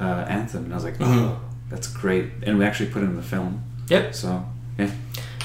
uh, 0.00 0.24
anthem? 0.28 0.64
And 0.64 0.72
I 0.72 0.76
was 0.76 0.84
like, 0.84 0.96
oh, 1.00 1.04
Mhm. 1.04 1.36
that's 1.70 1.86
great, 1.88 2.26
and 2.42 2.58
we 2.58 2.64
actually 2.64 2.90
put 2.90 3.02
it 3.02 3.06
in 3.06 3.16
the 3.16 3.22
film. 3.22 3.62
Yep. 3.88 4.14
So 4.14 4.44
yeah, 4.78 4.90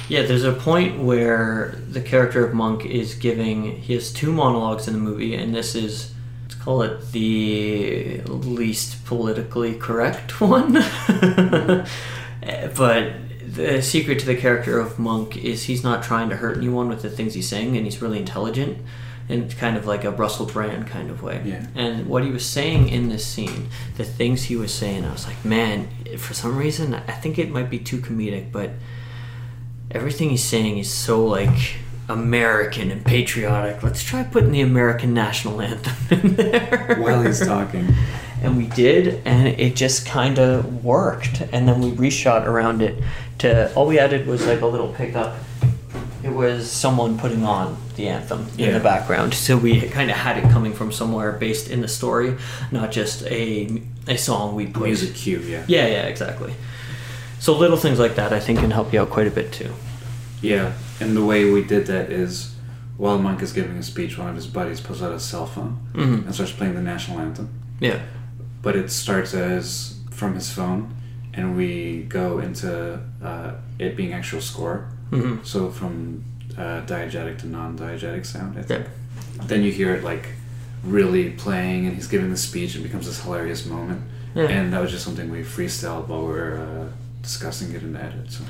Yeah, 0.09 0.23
there's 0.23 0.43
a 0.43 0.51
point 0.53 0.99
where 0.99 1.75
the 1.89 2.01
character 2.01 2.45
of 2.45 2.53
Monk 2.53 2.85
is 2.85 3.15
giving. 3.15 3.77
He 3.81 3.93
has 3.93 4.11
two 4.11 4.31
monologues 4.31 4.87
in 4.87 4.93
the 4.93 4.99
movie, 4.99 5.33
and 5.35 5.55
this 5.55 5.75
is 5.75 6.13
let's 6.43 6.55
call 6.55 6.81
it 6.81 7.11
the 7.13 8.21
least 8.27 9.05
politically 9.05 9.75
correct 9.75 10.41
one. 10.55 10.73
but 12.75 13.13
the 13.47 13.81
secret 13.81 14.19
to 14.19 14.25
the 14.25 14.35
character 14.35 14.79
of 14.79 14.99
Monk 14.99 15.37
is 15.37 15.63
he's 15.63 15.83
not 15.83 16.03
trying 16.03 16.29
to 16.29 16.35
hurt 16.37 16.57
anyone 16.57 16.89
with 16.89 17.01
the 17.01 17.09
things 17.09 17.33
he's 17.33 17.47
saying, 17.47 17.75
and 17.77 17.85
he's 17.85 18.01
really 18.01 18.19
intelligent. 18.19 18.77
In 19.29 19.49
kind 19.49 19.77
of 19.77 19.85
like 19.85 20.03
a 20.03 20.11
Russell 20.11 20.45
Brand 20.45 20.87
kind 20.87 21.09
of 21.09 21.23
way. 21.23 21.41
Yeah. 21.45 21.65
And 21.75 22.07
what 22.07 22.23
he 22.25 22.31
was 22.31 22.45
saying 22.45 22.89
in 22.89 23.07
this 23.09 23.25
scene, 23.25 23.69
the 23.95 24.03
things 24.03 24.43
he 24.43 24.55
was 24.57 24.73
saying, 24.73 25.05
I 25.05 25.11
was 25.13 25.25
like, 25.25 25.45
man, 25.45 25.87
for 26.17 26.33
some 26.33 26.57
reason, 26.57 26.93
I 26.93 27.13
think 27.13 27.39
it 27.39 27.49
might 27.49 27.69
be 27.69 27.79
too 27.79 27.99
comedic, 27.99 28.51
but 28.51 28.71
everything 29.91 30.29
he's 30.29 30.43
saying 30.43 30.77
is 30.77 30.91
so 30.91 31.25
like 31.25 31.75
American 32.09 32.91
and 32.91 33.05
patriotic. 33.05 33.81
Let's 33.81 34.03
try 34.03 34.23
putting 34.23 34.51
the 34.51 34.61
American 34.61 35.13
national 35.13 35.61
anthem 35.61 35.95
in 36.21 36.35
there. 36.35 36.97
while 36.99 37.21
he's 37.23 37.45
talking. 37.45 37.87
and 38.41 38.57
we 38.57 38.67
did, 38.67 39.21
and 39.25 39.47
it 39.47 39.75
just 39.75 40.05
kind 40.05 40.37
of 40.37 40.83
worked. 40.83 41.41
And 41.53 41.65
then 41.67 41.81
we 41.81 41.91
reshot 41.91 42.45
around 42.45 42.81
it. 42.81 43.01
To 43.39 43.73
all 43.73 43.87
we 43.87 43.99
added 43.99 44.27
was 44.27 44.45
like 44.45 44.61
a 44.61 44.67
little 44.67 44.91
pickup. 44.93 45.37
It 46.23 46.31
was 46.31 46.71
someone 46.71 47.17
putting 47.17 47.43
on 47.43 47.77
the 47.95 48.07
anthem 48.07 48.47
in 48.57 48.73
the 48.73 48.79
background, 48.79 49.33
so 49.33 49.57
we 49.57 49.81
kind 49.89 50.09
of 50.09 50.15
had 50.15 50.37
it 50.37 50.49
coming 50.51 50.73
from 50.73 50.91
somewhere 50.91 51.33
based 51.33 51.69
in 51.69 51.81
the 51.81 51.87
story, 51.87 52.37
not 52.71 52.91
just 52.91 53.23
a 53.27 53.81
a 54.07 54.17
song 54.17 54.55
we 54.55 54.67
put. 54.67 54.83
Music 54.83 55.13
cue, 55.15 55.39
yeah. 55.39 55.63
Yeah, 55.67 55.87
yeah, 55.87 56.03
exactly. 56.03 56.53
So 57.39 57.57
little 57.57 57.77
things 57.77 57.99
like 57.99 58.15
that, 58.15 58.31
I 58.31 58.39
think, 58.39 58.59
can 58.59 58.71
help 58.71 58.93
you 58.93 59.01
out 59.01 59.09
quite 59.09 59.27
a 59.27 59.31
bit 59.31 59.51
too. 59.51 59.73
Yeah, 60.41 60.73
and 61.01 61.15
the 61.15 61.23
way 61.25 61.49
we 61.51 61.61
did 61.63 61.87
that 61.87 62.09
is 62.09 62.55
while 62.97 63.17
Monk 63.17 63.41
is 63.41 63.51
giving 63.51 63.75
a 63.77 63.83
speech, 63.83 64.17
one 64.17 64.29
of 64.29 64.35
his 64.35 64.47
buddies 64.47 64.79
pulls 64.79 65.01
out 65.01 65.11
a 65.11 65.19
cell 65.19 65.45
phone 65.45 65.77
Mhm. 65.93 66.25
and 66.25 66.33
starts 66.33 66.51
playing 66.53 66.75
the 66.75 66.81
national 66.81 67.19
anthem. 67.19 67.49
Yeah. 67.81 67.99
But 68.61 68.75
it 68.77 68.89
starts 68.91 69.33
as 69.33 69.95
from 70.11 70.35
his 70.35 70.49
phone, 70.49 70.93
and 71.33 71.57
we 71.57 72.03
go 72.07 72.39
into 72.39 72.99
uh, 73.21 73.51
it 73.79 73.97
being 73.97 74.13
actual 74.13 74.39
score. 74.39 74.87
Hmm 75.21 75.35
So 75.43 75.69
from 75.69 76.23
uh, 76.57 76.81
diegetic 76.85 77.37
to 77.39 77.47
non-diegetic 77.47 78.25
sound. 78.25 78.55
I 78.57 78.59
Yeah. 78.61 78.65
think. 78.67 78.85
Then 79.47 79.63
you 79.63 79.71
hear 79.71 79.93
it 79.95 80.03
like 80.03 80.25
really 80.83 81.29
playing, 81.31 81.85
and 81.87 81.95
he's 81.95 82.07
giving 82.07 82.29
the 82.29 82.37
speech, 82.37 82.75
and 82.75 82.83
becomes 82.83 83.05
this 83.05 83.21
hilarious 83.23 83.65
moment. 83.65 84.01
Yeah. 84.35 84.47
And 84.55 84.73
that 84.73 84.81
was 84.81 84.91
just 84.91 85.03
something 85.05 85.31
we 85.31 85.41
freestyled 85.43 86.07
while 86.07 86.21
we 86.27 86.33
were 86.33 86.57
uh, 86.57 86.85
discussing 87.21 87.73
it 87.75 87.81
in 87.83 87.93
the 87.93 88.01
edit. 88.03 88.31
So 88.31 88.43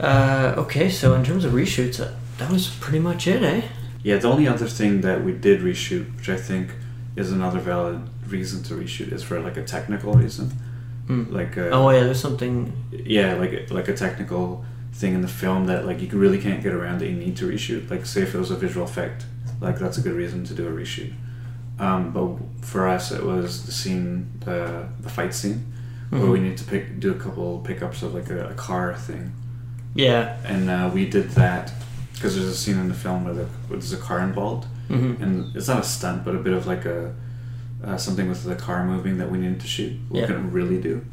Uh, 0.00 0.54
okay, 0.64 0.88
so 0.90 1.14
in 1.14 1.22
terms 1.24 1.44
of 1.44 1.52
reshoots, 1.52 2.00
uh, 2.00 2.08
that 2.38 2.50
was 2.52 2.68
pretty 2.80 2.98
much 2.98 3.26
it, 3.26 3.42
eh? 3.42 3.62
yeah, 4.02 4.18
the 4.18 4.28
only 4.28 4.46
other 4.48 4.66
thing 4.68 5.00
that 5.02 5.24
we 5.24 5.32
did 5.32 5.60
reshoot, 5.62 6.04
which 6.16 6.28
I 6.28 6.36
think 6.36 6.66
is 7.16 7.32
another 7.32 7.60
valid 7.60 8.00
reason 8.28 8.62
to 8.64 8.74
reshoot, 8.74 9.10
is 9.12 9.22
for 9.22 9.40
like 9.40 9.56
a 9.56 9.64
technical 9.64 10.12
reason. 10.12 10.52
Mm. 11.08 11.32
Like 11.32 11.56
uh, 11.56 11.70
oh 11.76 11.88
yeah, 11.90 12.02
there's 12.04 12.20
something. 12.20 12.72
yeah, 13.16 13.34
like 13.40 13.70
like 13.70 13.88
a 13.88 13.94
technical 13.94 14.64
thing 14.96 15.14
in 15.14 15.20
the 15.20 15.28
film 15.28 15.66
that 15.66 15.84
like 15.86 16.00
you 16.00 16.08
really 16.18 16.40
can't 16.40 16.62
get 16.62 16.72
around 16.72 17.00
that 17.00 17.08
you 17.08 17.16
need 17.16 17.36
to 17.36 17.48
reshoot. 17.48 17.90
Like 17.90 18.06
say 18.06 18.22
if 18.22 18.34
it 18.34 18.38
was 18.38 18.50
a 18.50 18.56
visual 18.56 18.84
effect, 18.86 19.26
like 19.60 19.78
that's 19.78 19.98
a 19.98 20.00
good 20.00 20.14
reason 20.14 20.44
to 20.44 20.54
do 20.54 20.66
a 20.66 20.70
reshoot. 20.70 21.12
Um, 21.78 22.12
but 22.12 22.64
for 22.64 22.88
us, 22.88 23.12
it 23.12 23.22
was 23.22 23.66
the 23.66 23.72
scene, 23.72 24.32
the 24.40 24.88
the 25.00 25.10
fight 25.10 25.34
scene, 25.34 25.72
where 26.10 26.30
we 26.30 26.40
need 26.40 26.56
to 26.58 26.64
pick 26.64 26.98
do 27.00 27.10
a 27.12 27.18
couple 27.18 27.58
pickups 27.60 28.02
of 28.02 28.14
like 28.14 28.30
a, 28.30 28.48
a 28.48 28.54
car 28.54 28.94
thing, 28.94 29.32
Yeah. 29.94 30.36
and 30.44 30.70
uh, 30.70 30.90
we 30.94 31.04
did 31.08 31.30
that 31.32 31.72
because 32.14 32.34
there's 32.34 32.48
a 32.48 32.56
scene 32.56 32.78
in 32.78 32.88
the 32.88 32.94
film 32.94 33.26
where, 33.26 33.34
the, 33.34 33.44
where 33.68 33.78
there's 33.78 33.92
a 33.92 33.98
car 33.98 34.20
involved, 34.20 34.64
hmm 34.88 35.12
and 35.20 35.54
it's 35.54 35.68
not 35.68 35.80
a 35.80 35.84
stunt, 35.84 36.24
but 36.24 36.34
a 36.34 36.38
bit 36.38 36.54
of 36.54 36.66
like 36.66 36.86
a 36.86 37.14
uh, 37.84 37.98
something 37.98 38.26
with 38.30 38.42
the 38.44 38.56
car 38.56 38.86
moving 38.86 39.18
that 39.18 39.30
we 39.30 39.36
needed 39.36 39.60
to 39.60 39.66
shoot. 39.66 39.92
We 40.08 40.20
Yeah. 40.20 40.26
couldn't 40.28 40.50
really 40.52 40.80
do, 40.80 41.04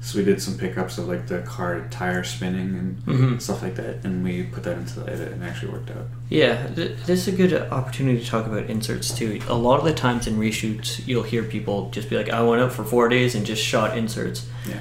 so 0.00 0.18
we 0.18 0.24
did 0.24 0.40
some 0.40 0.56
pickups 0.56 0.96
of 0.98 1.08
like 1.08 1.26
the 1.26 1.40
car 1.42 1.86
tire 1.90 2.24
spinning 2.24 2.74
and 2.76 3.02
hmm 3.02 3.38
stuff 3.38 3.62
like 3.62 3.74
that, 3.76 4.04
and 4.04 4.24
we 4.24 4.44
put 4.44 4.62
that 4.64 4.78
into 4.78 5.00
the 5.00 5.10
edit, 5.12 5.32
and 5.32 5.44
actually 5.44 5.72
worked 5.72 5.90
out. 5.90 6.06
Yeah, 6.28 6.66
th- 6.68 6.96
this 7.06 7.26
is 7.26 7.34
a 7.34 7.36
good 7.36 7.52
opportunity 7.70 8.18
to 8.20 8.26
talk 8.26 8.46
about 8.46 8.70
inserts 8.70 9.12
too. 9.14 9.40
A 9.48 9.54
lot 9.54 9.78
of 9.78 9.84
the 9.84 9.92
times 9.94 10.26
in 10.26 10.36
reshoots, 10.36 11.06
you'll 11.06 11.22
hear 11.22 11.42
people 11.42 11.90
just 11.90 12.08
be 12.08 12.16
like, 12.16 12.30
"I 12.30 12.42
went 12.42 12.62
out 12.62 12.72
for 12.72 12.84
four 12.84 13.08
days 13.08 13.34
and 13.34 13.44
just 13.44 13.62
shot 13.62 13.96
inserts." 13.96 14.46
Yeah. 14.68 14.80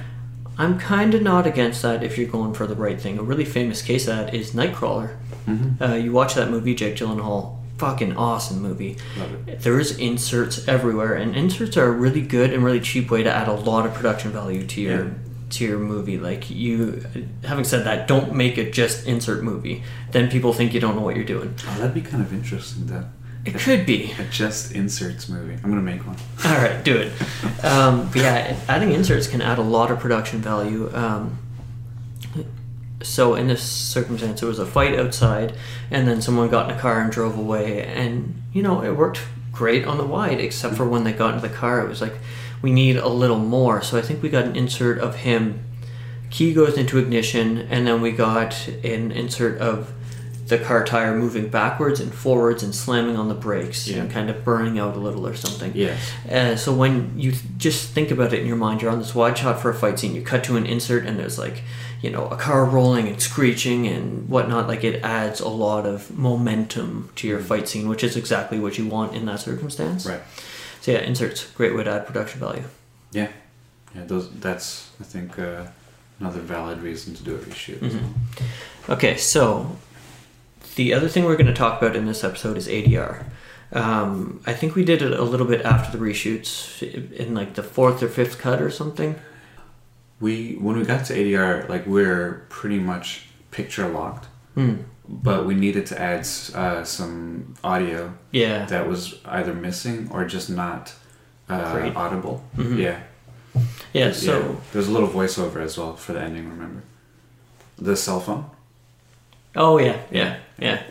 I'm 0.57 0.77
kind 0.77 1.13
of 1.13 1.21
not 1.21 1.47
against 1.47 1.81
that 1.83 2.03
if 2.03 2.17
you're 2.17 2.27
going 2.29 2.53
for 2.53 2.67
the 2.67 2.75
right 2.75 2.99
thing. 2.99 3.17
A 3.17 3.23
really 3.23 3.45
famous 3.45 3.81
case 3.81 4.07
of 4.09 4.17
that 4.17 4.33
is 4.33 4.51
Nightcrawler. 4.51 5.15
Mm-hmm. 5.47 5.81
Uh, 5.81 5.95
you 5.95 6.11
watch 6.11 6.35
that 6.35 6.49
movie, 6.49 6.75
Jake 6.75 6.97
Gyllenhaal, 6.97 7.58
fucking 7.79 8.15
awesome 8.17 8.61
movie. 8.61 8.97
There's 9.59 9.97
inserts 9.97 10.67
everywhere, 10.67 11.13
and 11.15 11.35
inserts 11.35 11.77
are 11.77 11.87
a 11.87 11.91
really 11.91 12.21
good 12.21 12.53
and 12.53 12.63
really 12.63 12.79
cheap 12.81 13.09
way 13.09 13.23
to 13.23 13.31
add 13.33 13.47
a 13.47 13.53
lot 13.53 13.85
of 13.85 13.93
production 13.93 14.31
value 14.31 14.65
to 14.67 14.81
your 14.81 15.03
Yeah. 15.05 15.09
to 15.51 15.65
your 15.65 15.79
movie. 15.79 16.17
Like 16.19 16.49
you, 16.51 17.03
having 17.43 17.63
said 17.63 17.85
that, 17.85 18.07
don't 18.07 18.35
make 18.35 18.57
it 18.59 18.71
just 18.73 19.07
insert 19.07 19.43
movie. 19.43 19.83
Then 20.11 20.29
people 20.29 20.53
think 20.53 20.73
you 20.73 20.79
don't 20.79 20.95
know 20.95 21.01
what 21.01 21.15
you're 21.15 21.25
doing. 21.25 21.55
Oh, 21.67 21.75
that'd 21.79 21.93
be 21.95 22.01
kind 22.01 22.21
of 22.21 22.31
interesting. 22.33 22.85
That 22.87 23.05
It 23.45 23.55
could 23.55 23.85
be. 23.85 24.13
a 24.19 24.23
just 24.25 24.73
inserts 24.73 25.27
movie. 25.29 25.55
I'm 25.63 25.69
gonna 25.71 25.81
make 25.81 26.05
one. 26.05 26.17
All 26.45 26.51
right, 26.57 26.83
do 26.83 26.95
it. 26.97 27.11
Um, 27.63 28.07
but 28.13 28.21
yeah, 28.21 28.55
adding 28.69 28.91
inserts 28.91 29.27
can 29.27 29.41
add 29.41 29.57
a 29.57 29.61
lot 29.77 29.91
of 29.91 29.99
production 29.99 30.39
value. 30.41 30.89
Um, 30.93 31.39
so 33.01 33.35
in 33.35 33.47
this 33.47 33.63
circumstance, 33.63 34.41
it 34.41 34.45
was 34.45 34.59
a 34.59 34.65
fight 34.65 34.97
outside, 34.97 35.53
and 35.89 36.07
then 36.07 36.21
someone 36.21 36.49
got 36.49 36.69
in 36.69 36.77
a 36.77 36.79
car 36.79 37.01
and 37.01 37.11
drove 37.11 37.37
away, 37.37 37.83
and 37.83 38.41
you 38.53 38.61
know 38.61 38.83
it 38.83 38.95
worked 38.95 39.21
great 39.51 39.85
on 39.85 39.97
the 39.97 40.05
wide, 40.05 40.39
except 40.39 40.75
for 40.75 40.87
when 40.87 41.03
they 41.03 41.13
got 41.13 41.35
into 41.35 41.47
the 41.47 41.53
car, 41.53 41.83
it 41.83 41.89
was 41.89 42.01
like 42.01 42.15
we 42.61 42.71
need 42.71 42.97
a 42.97 43.07
little 43.07 43.39
more. 43.39 43.81
So 43.81 43.97
I 43.97 44.01
think 44.01 44.21
we 44.21 44.29
got 44.29 44.45
an 44.45 44.55
insert 44.55 44.99
of 44.99 45.15
him. 45.15 45.63
Key 46.29 46.53
goes 46.53 46.77
into 46.77 46.97
ignition, 46.97 47.57
and 47.57 47.87
then 47.87 48.01
we 48.01 48.11
got 48.11 48.67
an 48.67 49.11
insert 49.11 49.59
of 49.59 49.93
the 50.49 50.57
car 50.57 50.83
tire 50.83 51.15
moving 51.15 51.47
backwards 51.47 51.99
and 51.99 52.13
forwards 52.13 52.61
and 52.63 52.73
slamming 52.75 53.15
on 53.15 53.27
the 53.29 53.33
brakes 53.35 53.87
Yeah. 53.87 53.97
and 54.01 54.11
kind 54.11 54.29
of 54.29 54.43
burning 54.43 54.77
out 54.79 54.95
a 54.95 54.99
little 54.99 55.25
or 55.25 55.35
something. 55.35 55.71
Yes. 55.75 56.11
Uh, 56.29 56.55
so 56.55 56.73
when 56.73 57.13
you 57.17 57.31
th- 57.31 57.43
just 57.57 57.89
think 57.89 58.11
about 58.11 58.33
it 58.33 58.39
in 58.41 58.47
your 58.47 58.55
mind, 58.57 58.81
you're 58.81 58.91
on 58.91 58.99
this 58.99 59.13
wide 59.15 59.37
shot 59.37 59.61
for 59.61 59.69
a 59.69 59.73
fight 59.75 59.99
scene. 59.99 60.13
You 60.15 60.21
cut 60.21 60.43
to 60.45 60.57
an 60.57 60.65
insert, 60.65 61.05
and 61.05 61.17
there's 61.19 61.37
like, 61.39 61.61
you 62.01 62.09
know, 62.09 62.27
a 62.27 62.35
car 62.37 62.65
rolling 62.65 63.07
and 63.07 63.21
screeching 63.21 63.87
and 63.87 64.27
whatnot. 64.27 64.67
Like 64.67 64.83
it 64.83 65.03
adds 65.03 65.39
a 65.39 65.49
lot 65.49 65.85
of 65.85 66.17
momentum 66.17 67.09
to 67.17 67.27
your 67.27 67.39
fight 67.39 67.67
scene, 67.69 67.87
which 67.87 68.03
is 68.03 68.15
exactly 68.17 68.59
what 68.59 68.77
you 68.77 68.85
want 68.87 69.15
in 69.15 69.25
that 69.27 69.39
circumstance. 69.41 70.05
Right. 70.05 70.21
So 70.81 70.91
yeah, 70.93 70.99
inserts 70.99 71.45
great 71.51 71.75
way 71.75 71.83
to 71.83 71.91
add 71.91 72.07
production 72.07 72.39
value. 72.39 72.63
Yeah. 73.11 73.27
Yeah. 73.95 74.05
Those. 74.05 74.29
That's 74.39 74.89
I 74.99 75.03
think 75.03 75.37
uh, 75.37 75.65
another 76.19 76.39
valid 76.39 76.81
reason 76.81 77.13
to 77.15 77.23
do 77.23 77.35
a 77.35 77.37
reshoot. 77.39 77.79
Mhm. 77.79 78.13
Okay, 78.87 79.17
so 79.17 79.77
the 80.79 80.93
other 80.93 81.09
thing 81.09 81.25
we're 81.25 81.35
going 81.35 81.53
to 81.55 81.61
talk 81.65 81.81
about 81.81 81.93
in 81.99 82.05
this 82.05 82.23
episode 82.23 82.55
is 82.57 82.67
ADR. 82.69 83.25
Um, 83.73 84.39
I 84.47 84.53
think 84.53 84.75
we 84.75 84.85
did 84.85 85.01
it 85.01 85.11
a 85.11 85.23
little 85.23 85.45
bit 85.45 85.61
after 85.65 85.89
the 85.95 86.01
reshoots, 86.07 86.81
in 87.21 87.33
like 87.33 87.55
the 87.55 87.63
fourth 87.63 88.01
or 88.01 88.07
fifth 88.07 88.37
cut 88.39 88.61
or 88.61 88.71
something. 88.71 89.15
We 90.21 90.53
when 90.53 90.77
we 90.77 90.85
got 90.85 91.05
to 91.07 91.13
ADR, 91.13 91.67
like 91.67 91.85
we're 91.85 92.45
pretty 92.49 92.79
much 92.79 93.27
picture 93.51 93.87
locked, 93.89 94.27
Hmm. 94.55 94.75
but 95.27 95.45
we 95.45 95.53
needed 95.53 95.85
to 95.87 95.95
add 96.01 96.21
uh, 96.55 96.83
some 96.85 97.55
audio 97.63 98.13
Yeah. 98.31 98.65
that 98.67 98.87
was 98.87 99.15
either 99.25 99.53
missing 99.53 100.07
or 100.13 100.23
just 100.25 100.49
not 100.49 100.93
uh, 101.49 101.91
audible. 101.95 102.43
Mhm. 102.57 102.77
Yeah. 102.77 102.99
Yeah. 103.93 104.11
So. 104.13 104.61
there's 104.71 104.87
a 104.87 104.91
little 104.91 105.09
voiceover 105.09 105.59
as 105.61 105.77
well 105.77 105.95
for 105.95 106.13
the 106.13 106.21
ending. 106.21 106.49
Remember 106.49 106.83
the 107.77 107.95
cell 107.95 108.19
phone? 108.21 108.45
Oh 109.55 109.77
yeah, 109.77 110.01
yeah, 110.11 110.39
yeah. 110.57 110.83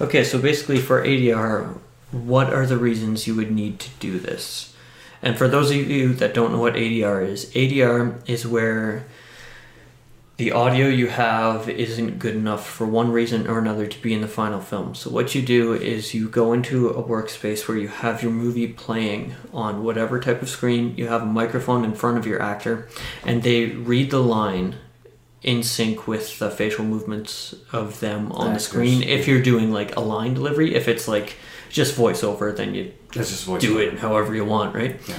Okay, 0.00 0.24
so 0.24 0.38
basically 0.38 0.78
for 0.78 1.04
ADR, 1.04 1.78
what 2.10 2.52
are 2.52 2.66
the 2.66 2.78
reasons 2.78 3.26
you 3.26 3.34
would 3.36 3.50
need 3.50 3.78
to 3.80 3.90
do 4.00 4.18
this? 4.18 4.74
And 5.22 5.36
for 5.36 5.48
those 5.48 5.70
of 5.70 5.76
you 5.76 6.14
that 6.14 6.34
don't 6.34 6.52
know 6.52 6.58
what 6.58 6.74
ADR 6.74 7.26
is, 7.26 7.46
ADR 7.52 8.28
is 8.28 8.46
where 8.46 9.04
the 10.38 10.52
audio 10.52 10.88
you 10.88 11.08
have 11.08 11.68
isn't 11.68 12.18
good 12.18 12.34
enough 12.34 12.66
for 12.66 12.86
one 12.86 13.12
reason 13.12 13.46
or 13.46 13.58
another 13.58 13.86
to 13.86 14.00
be 14.00 14.14
in 14.14 14.22
the 14.22 14.26
final 14.26 14.58
film. 14.58 14.94
So 14.94 15.10
what 15.10 15.34
you 15.34 15.42
do 15.42 15.74
is 15.74 16.14
you 16.14 16.30
go 16.30 16.54
into 16.54 16.88
a 16.88 17.02
workspace 17.02 17.68
where 17.68 17.76
you 17.76 17.88
have 17.88 18.22
your 18.22 18.32
movie 18.32 18.68
playing 18.68 19.34
on 19.52 19.84
whatever 19.84 20.18
type 20.18 20.40
of 20.40 20.48
screen, 20.48 20.94
you 20.96 21.08
have 21.08 21.20
a 21.20 21.26
microphone 21.26 21.84
in 21.84 21.94
front 21.94 22.16
of 22.16 22.26
your 22.26 22.40
actor, 22.40 22.88
and 23.22 23.42
they 23.42 23.66
read 23.66 24.10
the 24.10 24.22
line 24.22 24.76
in 25.42 25.62
sync 25.62 26.06
with 26.06 26.38
the 26.38 26.50
facial 26.50 26.84
movements 26.84 27.54
of 27.72 28.00
them 28.00 28.30
on 28.32 28.52
the 28.54 28.60
screen. 28.60 29.02
If 29.02 29.26
you're 29.26 29.40
doing 29.42 29.72
like 29.72 29.96
a 29.96 30.00
line 30.00 30.34
delivery, 30.34 30.74
if 30.74 30.86
it's 30.88 31.08
like 31.08 31.36
just 31.70 31.96
voiceover, 31.96 32.54
then 32.54 32.74
you 32.74 32.92
just 33.10 33.46
voiceover. 33.46 33.60
do 33.60 33.78
it 33.78 33.98
however 34.00 34.34
you 34.34 34.44
want, 34.44 34.74
right? 34.74 35.00
Yeah. 35.08 35.16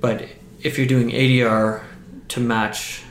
But 0.00 0.26
if 0.62 0.76
you're 0.78 0.86
doing 0.86 1.10
ADR 1.10 1.82
to 2.28 2.40
match 2.40 3.02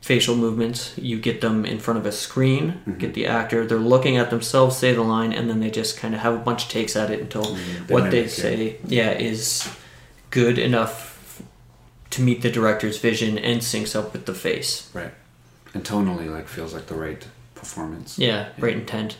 facial 0.00 0.34
movements, 0.34 0.94
you 0.96 1.20
get 1.20 1.40
them 1.42 1.64
in 1.64 1.78
front 1.78 1.98
of 1.98 2.06
a 2.06 2.10
screen, 2.12 2.80
Mhm. 2.88 2.98
get 2.98 3.14
the 3.14 3.26
actor, 3.26 3.64
they're 3.66 3.78
looking 3.78 4.16
at 4.16 4.30
themselves 4.30 4.76
say 4.76 4.92
the 4.92 5.02
line, 5.02 5.32
and 5.32 5.48
then 5.48 5.60
they 5.60 5.70
just 5.70 5.96
kind 5.96 6.14
of 6.14 6.20
have 6.20 6.34
a 6.34 6.38
bunch 6.38 6.64
of 6.64 6.68
takes 6.70 6.96
at 6.96 7.10
it 7.10 7.20
until 7.20 7.44
Mhm. 7.44 7.86
They 7.86 7.94
what 7.94 8.04
they 8.10 8.22
mimic 8.22 8.26
it. 8.26 8.30
say, 8.30 8.76
yeah, 8.88 9.12
is 9.12 9.68
good 10.30 10.58
enough 10.58 11.42
to 12.10 12.22
meet 12.22 12.42
the 12.42 12.50
director's 12.50 12.98
vision 12.98 13.38
and 13.38 13.60
syncs 13.60 13.94
up 13.94 14.12
with 14.12 14.24
the 14.26 14.34
face. 14.34 14.88
Right. 14.92 15.12
And 15.74 15.84
tonally, 15.84 16.30
like, 16.30 16.48
feels 16.48 16.74
like 16.74 16.86
the 16.86 16.94
right 16.94 17.24
performance. 17.54 18.18
Yeah, 18.18 18.48
right 18.58 18.74
intent. 18.74 19.16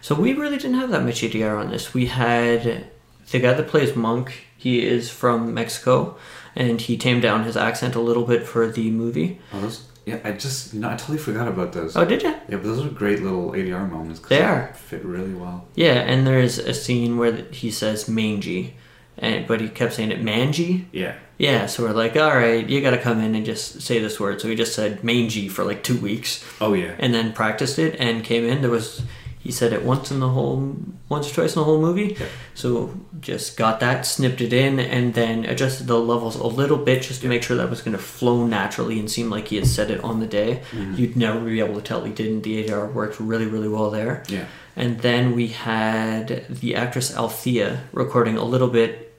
So 0.00 0.14
we 0.14 0.32
really 0.32 0.56
didn't 0.56 0.78
have 0.78 0.90
that 0.90 1.04
much 1.04 1.22
ADR 1.22 1.58
on 1.58 1.70
this. 1.70 1.94
We 1.94 2.06
had 2.06 2.86
the 3.30 3.38
guy 3.38 3.52
that 3.54 3.68
plays 3.68 3.94
Monk. 3.94 4.46
He 4.56 4.86
is 4.86 5.10
from 5.10 5.52
Mexico, 5.54 6.16
and 6.56 6.80
he 6.80 6.96
tamed 6.96 7.22
down 7.22 7.44
his 7.44 7.56
accent 7.56 7.94
a 7.94 8.00
little 8.00 8.24
bit 8.24 8.46
for 8.46 8.66
the 8.70 8.90
movie. 8.90 9.40
Oh, 9.52 9.60
those, 9.60 9.84
yeah, 10.06 10.18
I 10.24 10.32
just, 10.32 10.72
you 10.74 10.80
know, 10.80 10.88
I 10.88 10.96
totally 10.96 11.18
forgot 11.18 11.46
about 11.48 11.72
those. 11.72 11.96
Oh, 11.96 12.04
did 12.04 12.22
you? 12.22 12.30
Yeah, 12.30 12.56
but 12.56 12.64
those 12.64 12.84
are 12.84 12.88
great 12.88 13.22
little 13.22 13.50
ADR 13.54 13.86
moments. 13.90 14.20
'cause 14.20 14.28
They 14.30 14.42
are. 14.42 14.72
Fit 14.74 15.04
really 15.04 15.34
well. 15.34 15.66
Yeah, 15.74 15.94
and 15.94 16.26
there's 16.26 16.58
a 16.58 16.74
scene 16.74 17.18
where 17.18 17.44
he 17.50 17.70
says 17.70 18.08
mangy, 18.08 18.76
and 19.18 19.46
but 19.46 19.60
he 19.60 19.68
kept 19.68 19.94
saying 19.94 20.10
it 20.12 20.22
mangy. 20.22 20.86
Yeah. 20.92 21.14
Yeah, 21.38 21.66
so 21.66 21.82
we're 21.82 21.92
like, 21.92 22.16
all 22.16 22.36
right, 22.36 22.68
you 22.68 22.80
got 22.80 22.90
to 22.92 22.98
come 22.98 23.20
in 23.20 23.34
and 23.34 23.44
just 23.44 23.80
say 23.82 23.98
this 23.98 24.20
word. 24.20 24.40
So 24.40 24.46
he 24.48 24.54
just 24.54 24.74
said 24.76 25.02
mangy 25.02 25.48
for 25.48 25.64
like 25.64 25.82
two 25.82 25.98
weeks, 26.00 26.44
Oh, 26.60 26.72
yeah. 26.74 26.94
and 27.00 27.12
then 27.12 27.32
practiced 27.32 27.80
it 27.80 27.96
and 27.98 28.22
came 28.22 28.44
in. 28.44 28.60
There 28.62 28.70
was 28.70 29.02
he 29.42 29.50
said 29.50 29.72
it 29.72 29.82
once 29.82 30.10
in 30.10 30.20
the 30.20 30.28
whole 30.28 30.76
once 31.08 31.30
or 31.30 31.34
twice 31.34 31.54
in 31.56 31.60
the 31.60 31.64
whole 31.64 31.80
movie. 31.80 32.16
Yeah. 32.18 32.26
So 32.54 32.94
just 33.20 33.56
got 33.56 33.80
that, 33.80 34.06
snipped 34.06 34.40
it 34.40 34.52
in, 34.52 34.78
and 34.78 35.14
then 35.14 35.44
adjusted 35.44 35.86
the 35.88 35.98
levels 35.98 36.36
a 36.36 36.46
little 36.46 36.76
bit 36.78 37.02
just 37.02 37.22
to 37.22 37.28
make 37.28 37.42
sure 37.42 37.56
that 37.56 37.68
was 37.68 37.82
going 37.82 37.96
to 37.96 38.02
flow 38.02 38.46
naturally 38.46 38.98
and 39.00 39.10
seem 39.10 39.28
like 39.30 39.48
he 39.48 39.56
had 39.56 39.66
said 39.66 39.90
it 39.90 40.02
on 40.04 40.20
the 40.20 40.26
day. 40.26 40.62
Mhm. 40.72 40.96
You'd 40.98 41.16
never 41.16 41.40
be 41.40 41.58
able 41.60 41.74
to 41.74 41.82
tell 41.82 42.04
he 42.04 42.12
didn't. 42.12 42.42
The 42.42 42.64
ADR 42.64 42.86
worked 42.92 43.18
really, 43.20 43.46
really 43.46 43.68
well 43.68 43.90
there. 43.90 44.22
Yeah. 44.28 44.44
And 44.76 45.00
then 45.00 45.34
we 45.34 45.48
had 45.48 46.46
the 46.48 46.74
actress 46.76 47.14
Althea 47.14 47.80
recording 47.92 48.36
a 48.36 48.44
little 48.44 48.68
bit. 48.68 49.12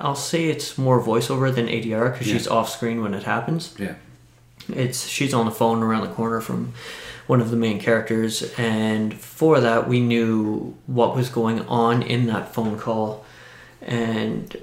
I'll 0.00 0.16
say 0.16 0.46
it's 0.46 0.78
more 0.78 1.00
voiceover 1.02 1.54
than 1.54 1.68
ADR 1.68 2.10
because 2.10 2.26
Yeah. 2.28 2.32
she's 2.38 2.48
off 2.48 2.70
screen 2.70 3.02
when 3.02 3.12
it 3.14 3.24
happens. 3.24 3.74
Yeah. 3.78 3.94
It's 4.74 5.06
she's 5.06 5.34
on 5.34 5.44
the 5.44 5.52
phone 5.52 5.82
around 5.82 6.00
the 6.02 6.14
corner 6.14 6.40
from 6.40 6.72
one 7.26 7.40
of 7.40 7.50
the 7.50 7.56
main 7.56 7.80
characters, 7.80 8.52
and 8.56 9.12
for 9.14 9.60
that 9.60 9.88
we 9.88 10.00
knew 10.00 10.76
what 10.86 11.16
was 11.16 11.28
going 11.28 11.60
on 11.68 12.02
in 12.02 12.26
that 12.26 12.54
phone 12.54 12.78
call, 12.78 13.24
and 13.82 14.56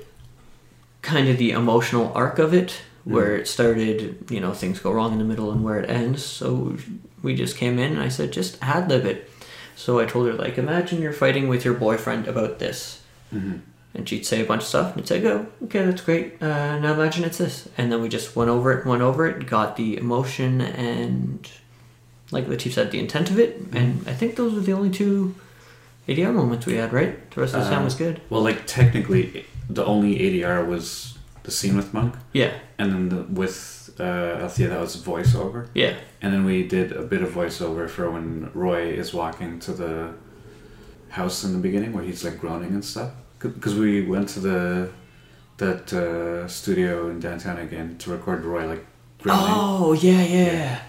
kind 1.01 1.27
of 1.27 1.37
the 1.37 1.51
emotional 1.51 2.11
arc 2.15 2.39
of 2.39 2.53
it, 2.53 2.81
where 3.03 3.35
it 3.35 3.47
started. 3.47 4.25
You 4.31 4.39
know, 4.39 4.53
things 4.53 4.79
go 4.79 4.91
wrong 4.91 5.11
in 5.13 5.19
the 5.19 5.25
middle 5.25 5.51
and 5.51 5.63
where 5.63 5.79
it 5.79 5.89
ends. 5.89 6.23
So 6.25 6.77
we 7.21 7.35
just 7.35 7.57
came 7.57 7.77
in, 7.79 7.91
and 7.93 8.01
I 8.01 8.09
said, 8.09 8.31
just 8.31 8.57
ad 8.61 8.89
lib 8.89 9.05
it. 9.05 9.29
So 9.75 9.99
I 9.99 10.05
told 10.05 10.27
her 10.27 10.33
like, 10.33 10.57
imagine 10.57 11.01
you're 11.01 11.11
fighting 11.13 11.47
with 11.47 11.65
your 11.65 11.73
boyfriend 11.73 12.27
about 12.27 12.59
this. 12.59 13.01
hmm 13.31 13.57
And 13.95 14.07
she'd 14.07 14.25
say 14.25 14.41
a 14.41 14.45
bunch 14.45 14.61
of 14.63 14.67
stuff, 14.67 14.93
and 14.93 15.01
I'd 15.01 15.07
say, 15.07 15.25
"Oh, 15.27 15.45
okay, 15.65 15.85
that's 15.85 16.01
great. 16.01 16.41
Uh, 16.41 16.79
now 16.79 16.93
imagine 16.93 17.23
it's 17.25 17.37
this." 17.37 17.67
And 17.77 17.91
then 17.91 18.01
we 18.01 18.09
just 18.09 18.35
went 18.35 18.49
over 18.49 18.71
it, 18.71 18.85
went 18.85 19.01
over 19.03 19.27
it, 19.27 19.45
got 19.45 19.75
the 19.75 19.97
emotion 19.97 20.61
and, 20.61 21.47
like 22.33 22.45
Latif 22.47 22.73
said, 22.73 22.91
the 22.91 22.99
intent 22.99 23.29
of 23.31 23.39
it. 23.39 23.59
And 23.73 24.07
I 24.07 24.13
think 24.13 24.35
those 24.35 24.53
were 24.53 24.61
the 24.61 24.73
only 24.73 24.89
two 24.89 25.33
ADR 26.07 26.33
moments 26.33 26.65
we 26.65 26.75
had. 26.75 26.91
Right, 26.91 27.13
the 27.31 27.41
rest 27.41 27.53
of 27.53 27.61
the 27.61 27.69
sound 27.69 27.83
Uh, 27.83 27.85
was 27.85 27.95
good. 27.95 28.21
Well, 28.29 28.41
like, 28.41 28.65
technically, 28.67 29.45
the 29.69 29.85
only 29.85 30.19
ADR 30.19 30.65
was 30.67 31.17
the 31.43 31.51
scene 31.51 31.75
with 31.75 31.93
Monk, 31.93 32.15
Yeah, 32.33 32.51
and 32.77 32.91
then 32.91 33.09
the, 33.09 33.21
with 33.41 33.89
uh, 33.99 34.03
Althea 34.43 34.69
that 34.69 34.79
was 34.79 34.95
voiceover, 34.97 35.67
Yeah. 35.73 35.93
and 36.21 36.33
then 36.33 36.45
we 36.45 36.67
did 36.67 36.91
a 36.93 37.03
bit 37.03 37.21
of 37.21 37.29
voiceover 37.31 37.89
for 37.89 38.09
when 38.09 38.49
Roy 38.53 38.83
is 38.87 39.13
walking 39.13 39.59
to 39.59 39.71
the 39.73 40.13
house 41.09 41.43
in 41.43 41.51
the 41.53 41.59
beginning 41.59 41.91
where 41.93 42.03
he's 42.03 42.23
like 42.23 42.39
groaning 42.39 42.71
and 42.73 42.83
stuff. 42.83 43.11
Because 43.39 43.75
we 43.75 44.01
went 44.05 44.29
to 44.29 44.39
the 44.39 44.89
that 45.57 45.93
uh, 45.93 46.47
studio 46.47 47.09
in 47.09 47.19
downtown 47.19 47.57
again 47.57 47.97
to 47.99 48.09
record 48.11 48.43
Roy 48.45 48.65
like 48.67 48.85
groaning. 49.21 49.45
Oh 49.47 49.93
yeah, 49.93 50.21
yeah. 50.23 50.45
Yeah. 50.45 50.79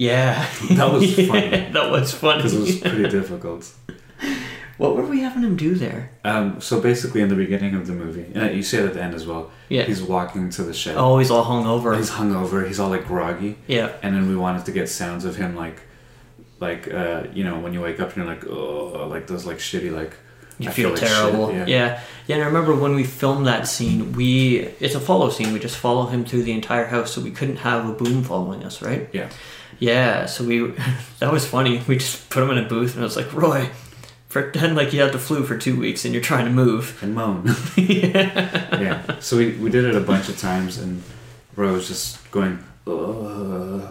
Yeah, 0.00 0.46
that 0.70 0.90
was 0.90 1.14
funny. 1.14 1.50
that 1.72 1.90
was 1.90 2.14
funny. 2.14 2.38
Because 2.38 2.54
it 2.54 2.60
was 2.60 2.78
pretty 2.78 3.10
difficult. 3.10 3.70
what 4.78 4.96
were 4.96 5.04
we 5.04 5.20
having 5.20 5.42
him 5.42 5.56
do 5.58 5.74
there? 5.74 6.10
Um, 6.24 6.58
so 6.58 6.80
basically, 6.80 7.20
in 7.20 7.28
the 7.28 7.34
beginning 7.34 7.74
of 7.74 7.86
the 7.86 7.92
movie, 7.92 8.32
and 8.34 8.56
you 8.56 8.62
see 8.62 8.78
it 8.78 8.86
at 8.86 8.94
the 8.94 9.02
end 9.02 9.14
as 9.14 9.26
well. 9.26 9.50
Yeah. 9.68 9.82
He's 9.82 10.02
walking 10.02 10.48
to 10.50 10.62
the 10.62 10.72
shed. 10.72 10.96
Oh, 10.96 11.18
he's 11.18 11.30
all 11.30 11.44
hung 11.44 11.66
over. 11.66 11.94
He's 11.94 12.08
hungover. 12.08 12.66
He's 12.66 12.80
all 12.80 12.88
like 12.88 13.06
groggy, 13.06 13.58
yeah. 13.66 13.92
and 14.02 14.16
then 14.16 14.26
we 14.26 14.36
wanted 14.36 14.64
to 14.64 14.72
get 14.72 14.88
sounds 14.88 15.26
of 15.26 15.36
him 15.36 15.54
like, 15.54 15.82
like 16.60 16.90
uh, 16.90 17.24
you 17.34 17.44
know, 17.44 17.58
when 17.60 17.74
you 17.74 17.82
wake 17.82 18.00
up 18.00 18.16
and 18.16 18.16
you're 18.16 18.34
like, 18.34 18.46
oh, 18.46 19.06
like 19.06 19.26
those 19.26 19.44
like 19.44 19.58
shitty 19.58 19.92
like. 19.92 20.14
You 20.58 20.68
I 20.68 20.72
feel, 20.72 20.90
like 20.90 20.98
shit, 20.98 21.08
terrible. 21.08 21.50
yeah. 21.52 21.64
yeah. 21.66 22.02
yeah. 22.26 22.34
And 22.36 22.44
I 22.44 22.46
remember 22.46 22.74
when 22.74 22.94
we 22.94 23.04
filmed 23.04 23.46
that 23.46 23.66
scene, 23.66 24.12
we 24.12 24.58
it's 24.78 24.94
a 24.94 25.00
follow 25.00 25.30
scene. 25.30 25.54
We 25.54 25.58
just 25.58 25.78
follow 25.78 26.04
him 26.04 26.24
through 26.26 26.42
the 26.42 26.52
entire 26.52 26.84
house, 26.84 27.12
so 27.12 27.22
we 27.22 27.30
couldn't 27.30 27.56
have 27.56 27.88
a 27.88 27.92
boom 27.94 28.22
following 28.22 28.62
us, 28.64 28.82
right? 28.82 29.08
Yeah. 29.12 29.30
Yeah. 29.80 30.26
So 30.26 30.44
we 30.44 30.72
that 31.18 31.32
was 31.32 31.46
funny. 31.46 31.82
We 31.88 31.96
just 31.96 32.30
put 32.30 32.42
him 32.42 32.50
in 32.50 32.58
a 32.58 32.68
booth, 32.68 32.94
and 32.94 33.02
I 33.02 33.04
was 33.04 33.16
like, 33.16 33.32
Roy, 33.32 33.70
pretend 34.28 34.76
like 34.76 34.92
you 34.92 35.00
had 35.00 35.12
the 35.12 35.18
flu 35.18 35.44
for 35.44 35.58
two 35.58 35.78
weeks 35.78 36.04
and 36.04 36.14
you're 36.14 36.22
trying 36.22 36.44
to 36.44 36.52
move. 36.52 36.98
and 37.02 37.14
moan. 37.14 37.54
yeah. 37.76 38.80
yeah. 38.80 39.18
So 39.18 39.36
we, 39.36 39.52
we 39.56 39.70
did 39.70 39.84
it 39.84 39.96
a 39.96 40.00
bunch 40.00 40.28
of 40.28 40.38
times, 40.38 40.78
and 40.78 41.02
Roy 41.56 41.72
was 41.72 41.88
just 41.88 42.30
going, 42.30 42.62
Ugh. 42.86 43.88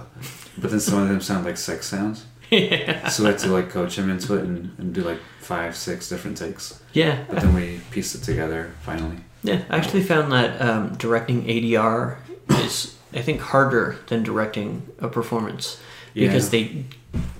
but 0.57 0.71
then 0.71 0.79
some 0.79 1.01
of 1.01 1.09
them 1.09 1.21
sound 1.21 1.45
like 1.45 1.57
sex 1.57 1.87
sounds. 1.87 2.25
So 2.49 2.55
we 2.55 3.29
had 3.29 3.37
to 3.39 3.49
like 3.49 3.69
coach 3.69 3.95
him 3.95 4.09
into 4.09 4.35
it 4.35 4.43
and, 4.43 4.71
and 4.79 4.91
do 4.91 5.01
like 5.01 5.19
five, 5.39 5.75
six 5.75 6.09
different 6.09 6.35
takes. 6.35 6.81
Yeah. 6.93 7.23
But 7.29 7.41
then 7.41 7.53
we 7.53 7.79
pieced 7.91 8.15
it 8.15 8.23
together 8.23 8.71
finally. 8.81 9.17
Yeah, 9.43 9.61
I 9.69 9.77
actually 9.77 10.03
found 10.03 10.31
that 10.31 10.59
um, 10.61 10.95
directing 10.95 11.43
ADR 11.45 12.17
is, 12.49 12.97
I 13.13 13.21
think, 13.21 13.41
harder 13.41 13.97
than 14.07 14.23
directing 14.23 14.87
a 14.99 15.07
performance 15.07 15.79
because 16.13 16.49
they, 16.49 16.85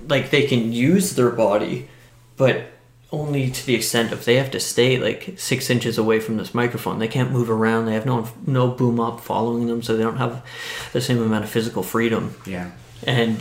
like, 0.08 0.30
they 0.30 0.46
can 0.46 0.72
use 0.72 1.14
their 1.14 1.30
body, 1.30 1.88
but 2.36 2.66
only 3.12 3.50
to 3.50 3.66
the 3.66 3.74
extent 3.74 4.12
of 4.12 4.24
they 4.24 4.36
have 4.36 4.50
to 4.52 4.60
stay 4.60 4.96
like 4.98 5.34
six 5.36 5.68
inches 5.68 5.98
away 5.98 6.20
from 6.20 6.36
this 6.36 6.54
microphone. 6.54 6.98
They 6.98 7.08
can't 7.08 7.32
move 7.32 7.50
around. 7.50 7.86
They 7.86 7.94
have 7.94 8.06
no 8.06 8.28
no 8.46 8.68
boom 8.68 9.00
up 9.00 9.20
following 9.20 9.66
them, 9.66 9.82
so 9.82 9.96
they 9.96 10.02
don't 10.02 10.18
have 10.18 10.44
the 10.92 11.00
same 11.00 11.20
amount 11.20 11.44
of 11.44 11.50
physical 11.50 11.82
freedom. 11.82 12.34
Yeah. 12.46 12.70
And 13.06 13.36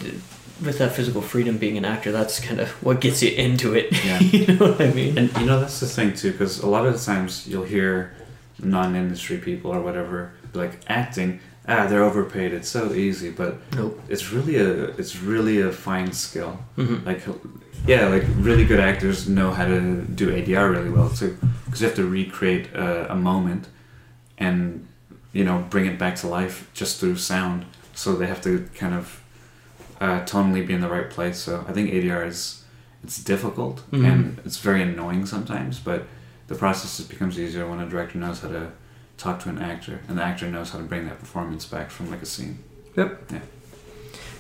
with 0.64 0.78
that 0.80 0.94
physical 0.94 1.22
freedom, 1.22 1.58
being 1.58 1.78
an 1.78 1.86
actor, 1.86 2.12
that's 2.12 2.40
kind 2.40 2.60
of 2.60 2.70
what 2.84 3.00
gets 3.00 3.22
you 3.22 3.32
into 3.32 3.74
it. 3.76 3.90
Yeah. 4.04 4.20
you 4.20 4.48
know 4.48 4.72
what 4.72 4.82
I 4.82 4.92
mean? 4.92 5.18
And 5.18 5.38
you 5.38 5.46
know 5.46 5.60
that's 5.60 5.80
the 5.80 5.86
thing 5.86 6.14
too, 6.14 6.32
because 6.32 6.60
a 6.60 6.68
lot 6.68 6.86
of 6.86 6.94
the 6.94 7.06
times 7.06 7.48
you'll 7.48 7.64
hear 7.66 8.16
non-industry 8.62 9.38
people 9.38 9.72
or 9.72 9.82
whatever 9.82 10.34
like 10.54 10.80
acting. 10.88 11.40
Ah, 11.72 11.86
they're 11.88 12.04
overpaid. 12.04 12.52
It's 12.54 12.68
so 12.68 12.94
easy, 12.94 13.30
but 13.30 13.58
Nope. 13.76 14.02
it's 14.10 14.32
really 14.34 14.56
a 14.58 14.86
it's 15.00 15.16
really 15.22 15.62
a 15.62 15.72
fine 15.72 16.12
skill. 16.12 16.58
Mhm. 16.78 17.06
Like, 17.06 17.22
yeah, 17.88 18.08
like 18.08 18.26
really 18.48 18.66
good 18.66 18.80
actors 18.80 19.28
know 19.30 19.52
how 19.52 19.66
to 19.66 19.80
do 20.16 20.32
ADR 20.32 20.72
really 20.72 20.90
well 20.90 21.10
too, 21.10 21.38
because 21.66 21.82
you 21.82 21.88
have 21.88 21.96
to 21.98 22.06
recreate 22.06 22.74
a, 22.74 23.12
a 23.14 23.16
moment, 23.16 23.68
and 24.40 24.86
you 25.32 25.44
know 25.46 25.64
bring 25.70 25.86
it 25.86 25.98
back 26.00 26.16
to 26.18 26.28
life 26.28 26.68
just 26.74 27.00
through 27.00 27.18
sound. 27.18 27.66
So 27.94 28.16
they 28.16 28.28
have 28.28 28.42
to 28.42 28.68
kind 28.76 28.96
of 28.96 29.22
uh, 30.02 30.22
tonally 30.26 30.66
be 30.66 30.74
in 30.74 30.82
the 30.82 30.90
right 30.90 31.10
place. 31.10 31.38
So 31.38 31.64
I 31.70 31.72
think 31.74 31.92
ADR 31.92 32.26
is 32.28 32.64
it's 33.04 33.24
difficult 33.24 33.84
Mhm. 33.92 34.06
and 34.12 34.40
it's 34.46 34.58
very 34.58 34.82
annoying 34.82 35.26
sometimes, 35.28 35.80
but 35.80 36.02
the 36.48 36.56
process 36.56 36.98
just 36.98 37.10
becomes 37.10 37.38
easier 37.40 37.66
when 37.70 37.80
a 37.80 37.88
director 37.88 38.18
knows 38.18 38.40
how 38.42 38.50
to 38.50 38.72
talk 39.20 39.40
to 39.42 39.50
an 39.50 39.60
actor 39.60 40.00
and 40.08 40.18
the 40.18 40.24
actor 40.24 40.48
knows 40.48 40.72
how 40.72 40.78
to 40.80 40.84
bring 40.86 41.06
that 41.06 41.20
performance 41.20 41.66
back 41.66 41.92
from 41.92 42.10
like 42.10 42.22
a 42.22 42.26
scene. 42.26 42.58
Yep. 42.96 43.32
Yeah. 43.32 43.40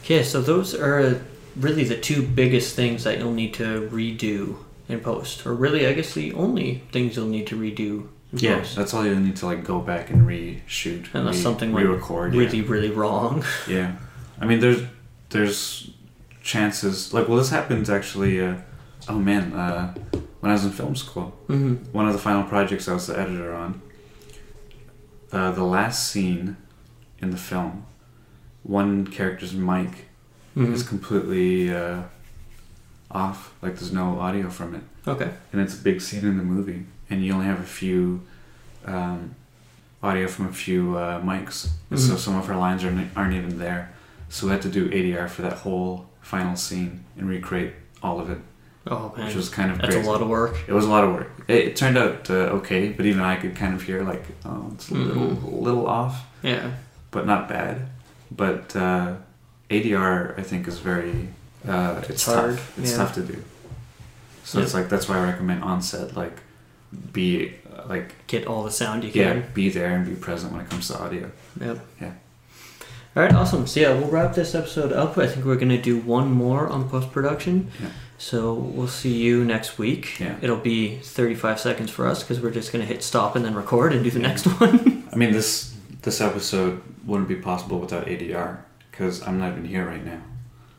Okay, 0.04 0.24
so 0.24 0.42
those 0.42 0.74
are 0.74 1.22
really 1.56 1.84
the 1.84 1.98
two 1.98 2.24
biggest 2.24 2.76
things 2.76 3.04
that 3.04 3.20
you'll 3.20 3.34
need 3.34 3.54
to 3.56 3.88
redo 3.92 4.56
in 4.88 5.02
post, 5.02 5.46
or 5.46 5.54
really, 5.54 5.86
I 5.86 5.94
guess 5.94 6.14
the 6.16 6.34
only 6.34 6.82
things 6.92 7.16
you'll 7.16 7.28
need 7.28 7.46
to 7.48 7.56
redo. 7.60 8.08
In 8.32 8.40
Yeah, 8.40 8.60
post. 8.60 8.76
that's 8.76 8.94
all 8.94 9.06
you 9.06 9.20
need 9.20 9.36
to 9.38 9.46
like 9.46 9.64
go 9.64 9.80
back 9.80 10.10
and 10.10 10.26
reshoot, 10.28 11.08
Unless 11.14 11.36
re- 11.38 11.42
something 11.44 11.72
went 11.74 11.88
re-record. 11.88 12.34
really, 12.34 12.62
really 12.62 12.90
wrong. 12.90 13.44
yeah. 13.68 13.76
yeah, 13.78 13.96
I 14.42 14.46
mean, 14.46 14.60
there's 14.62 14.82
there's 15.30 15.92
chances 16.42 17.14
like 17.14 17.28
well, 17.28 17.38
this 17.38 17.50
happened 17.50 17.90
actually. 17.90 18.42
Uh, 18.42 18.56
oh 19.08 19.20
man, 19.20 19.54
uh, 19.54 19.94
when 20.40 20.50
I 20.52 20.54
was 20.54 20.66
in 20.66 20.72
film 20.72 20.96
school, 20.96 21.26
hmm 21.48 21.76
one 21.92 22.08
of 22.08 22.14
the 22.14 22.20
final 22.20 22.44
projects 22.44 22.88
I 22.88 22.94
was 22.94 23.08
the 23.08 23.20
editor 23.20 23.54
on. 23.54 23.82
Uh, 25.32 25.52
the 25.52 25.64
last 25.64 26.10
scene 26.12 26.58
in 27.20 27.30
the 27.32 27.38
film, 27.38 27.86
one 28.64 29.06
character's 29.08 29.54
mic 29.54 30.06
hmm 30.56 30.74
is 30.74 30.84
completely 30.84 31.72
uh, 31.74 32.02
off. 33.12 33.54
Like 33.62 33.76
there's 33.76 33.94
no 33.94 34.20
audio 34.20 34.50
from 34.50 34.76
it. 34.76 34.82
Okay. 35.08 35.32
and 35.52 35.62
it's 35.62 35.74
a 35.80 35.84
big 35.84 36.02
scene 36.02 36.26
in 36.26 36.38
the 36.38 36.44
movie, 36.44 36.86
and 37.10 37.24
you 37.24 37.34
only 37.34 37.46
have 37.46 37.60
a 37.60 37.64
few 37.64 38.22
um, 38.86 39.36
audio 40.04 40.28
from 40.28 40.48
a 40.48 40.54
few 40.54 40.98
uh, 40.98 41.22
mics, 41.22 41.70
and 41.90 42.00
so 42.00 42.16
some 42.16 42.36
of 42.36 42.46
her 42.48 42.56
lines 42.56 42.84
are, 42.84 43.10
aren't 43.16 43.34
even 43.34 43.58
there. 43.60 43.94
So 44.30 44.46
we 44.46 44.52
had 44.52 44.62
to 44.64 44.70
do 44.70 44.90
ADR 44.90 45.28
for 45.30 45.42
that 45.42 45.54
whole 45.54 46.08
final 46.22 46.56
scene 46.56 47.04
and 47.18 47.28
recreate 47.28 47.74
all 48.04 48.20
of 48.20 48.30
it, 48.30 48.38
Oh 48.90 49.14
man, 49.16 49.28
which 49.28 49.36
was 49.36 49.50
kind 49.50 49.72
of 49.72 49.78
that's 49.78 49.94
crazy. 49.94 50.08
a 50.08 50.12
lot 50.12 50.22
of 50.22 50.28
work. 50.28 50.56
It 50.68 50.74
was 50.74 50.86
a 50.86 50.90
lot 50.90 51.04
of 51.04 51.12
work. 51.14 51.32
It, 51.48 51.56
it 51.70 51.76
turned 51.76 51.98
out 51.98 52.30
uh, 52.30 52.58
okay, 52.60 52.90
but 52.90 53.06
even 53.06 53.22
I 53.22 53.36
could 53.36 53.56
kind 53.56 53.74
of 53.76 53.82
hear 53.84 54.04
like, 54.04 54.24
oh, 54.46 54.72
it's 54.74 54.90
a 54.90 54.94
little, 54.96 55.28
Mhm. 55.36 55.62
little 55.62 55.88
off, 55.88 56.26
Yeah. 56.44 56.72
but 57.12 57.26
not 57.26 57.48
bad. 57.48 57.88
But 58.32 58.76
uh, 58.76 59.16
ADR, 59.70 60.38
I 60.40 60.44
think, 60.44 60.68
is 60.68 60.80
very 60.80 61.30
uh, 61.68 61.98
it's, 62.00 62.10
It's 62.10 62.26
hard, 62.26 62.56
tough. 62.58 62.80
It's 62.80 62.92
yeah. 62.92 62.98
tough 62.98 63.14
to 63.16 63.22
do. 63.22 63.44
So 64.44 64.60
it's 64.62 64.74
like 64.74 64.90
that's 64.90 65.08
why 65.08 65.18
I 65.20 65.24
recommend 65.24 65.64
on 65.64 65.82
set 65.82 66.16
like 66.16 66.38
be 67.14 67.54
uh, 67.76 67.84
like 67.88 68.16
Get 68.28 68.48
all 68.48 68.64
the 68.64 68.72
sound 68.72 69.04
you 69.04 69.12
yeah 69.14 69.34
can. 69.34 69.46
be 69.54 69.70
there 69.70 69.96
and 69.96 70.06
be 70.06 70.16
present 70.16 70.52
when 70.52 70.62
it 70.62 70.70
comes 70.70 70.88
to 70.88 70.98
audio. 71.00 71.30
Yep. 71.62 71.80
Yeah. 72.02 72.12
All 73.16 73.24
right, 73.24 73.34
awesome. 73.34 73.68
So 73.68 73.80
yeah, 73.82 73.94
we'll 73.94 74.10
wrap 74.10 74.34
this 74.36 74.56
episode 74.56 74.92
up. 74.94 75.18
I 75.18 75.28
think 75.28 75.46
we're 75.46 75.58
gonna 75.58 75.82
do 75.82 75.98
one 76.00 76.32
more 76.32 76.68
on 76.68 76.90
post 76.90 77.12
production. 77.12 77.70
Yeah. 77.80 77.90
So 78.22 78.54
we'll 78.54 78.90
see 78.90 79.16
you 79.18 79.46
next 79.46 79.78
week. 79.78 80.20
Yeah. 80.20 80.36
It'll 80.42 80.58
be 80.58 80.98
35 80.98 81.58
seconds 81.60 81.90
for 81.90 82.06
us 82.06 82.22
because 82.22 82.42
we're 82.42 82.52
just 82.52 82.72
gonna 82.74 82.84
hit 82.86 83.02
stop 83.02 83.36
and 83.38 83.46
then 83.46 83.56
record 83.56 83.94
and 83.94 84.04
do 84.04 84.12
the 84.12 84.20
next 84.20 84.46
one. 84.60 85.08
I 85.12 85.16
mean 85.16 85.32
this 85.32 85.74
this 86.02 86.20
episode 86.22 86.82
wouldn't 87.06 87.30
be 87.30 87.36
possible 87.36 87.80
without 87.80 88.08
ADR 88.08 88.58
because 88.92 89.26
I'm 89.26 89.40
not 89.40 89.54
even 89.54 89.64
here 89.66 89.86
right 89.86 90.06
now. 90.06 90.22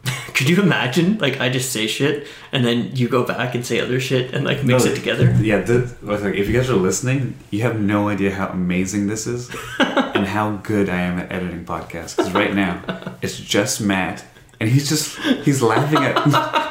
Could 0.34 0.50
you 0.50 0.60
imagine? 0.62 1.16
Like 1.16 1.40
I 1.40 1.48
just 1.48 1.72
say 1.72 1.86
shit 1.86 2.26
and 2.52 2.62
then 2.62 2.94
you 2.94 3.08
go 3.08 3.24
back 3.24 3.54
and 3.54 3.64
say 3.64 3.80
other 3.80 4.00
shit 4.00 4.34
and 4.34 4.44
like 4.44 4.62
mix 4.62 4.84
No, 4.84 4.92
it 4.92 4.94
together. 4.96 5.34
Yeah, 5.40 5.62
the, 5.62 5.90
like 6.02 6.22
if 6.34 6.46
you 6.46 6.52
guys 6.52 6.68
are 6.68 6.76
listening, 6.76 7.36
you 7.50 7.62
have 7.62 7.80
no 7.80 8.10
idea 8.10 8.32
how 8.34 8.48
amazing 8.48 9.06
this 9.06 9.26
is 9.26 9.50
and 9.78 10.26
how 10.26 10.56
good 10.56 10.90
I 10.90 11.00
am 11.00 11.18
at 11.18 11.32
editing 11.32 11.64
podcasts. 11.64 12.16
Because 12.18 12.32
right 12.32 12.54
now, 12.54 12.82
it's 13.22 13.38
just 13.38 13.80
Matt, 13.80 14.24
and 14.60 14.68
he's 14.68 14.90
just 14.90 15.18
he's 15.44 15.62
laughing 15.62 16.04
at. 16.04 16.68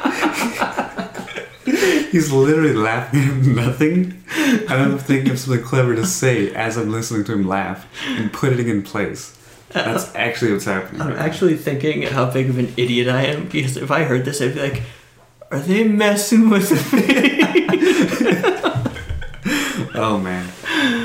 He's 2.10 2.32
literally 2.32 2.72
laughing 2.74 3.20
at 3.22 3.36
nothing, 3.46 4.22
and 4.36 4.70
I'm 4.70 4.98
thinking 4.98 5.30
of 5.32 5.38
something 5.38 5.62
clever 5.64 5.94
to 5.94 6.06
say 6.06 6.52
as 6.54 6.76
I'm 6.76 6.90
listening 6.90 7.24
to 7.24 7.32
him 7.32 7.46
laugh 7.48 7.86
and 8.06 8.32
putting 8.32 8.58
it 8.60 8.68
in 8.68 8.82
place. 8.82 9.36
That's 9.70 10.14
actually 10.16 10.52
what's 10.52 10.64
happening. 10.64 11.00
I'm 11.00 11.08
right 11.08 11.16
now. 11.18 11.24
actually 11.24 11.56
thinking 11.56 12.02
how 12.02 12.30
big 12.30 12.50
of 12.50 12.58
an 12.58 12.72
idiot 12.76 13.08
I 13.08 13.26
am 13.26 13.48
because 13.48 13.76
if 13.76 13.90
I 13.90 14.04
heard 14.04 14.24
this, 14.24 14.40
I'd 14.42 14.54
be 14.54 14.60
like, 14.60 14.82
"Are 15.50 15.60
they 15.60 15.84
messing 15.84 16.50
with 16.50 16.70
me?" 16.92 17.40
Oh 19.92 20.18
man. 20.18 20.48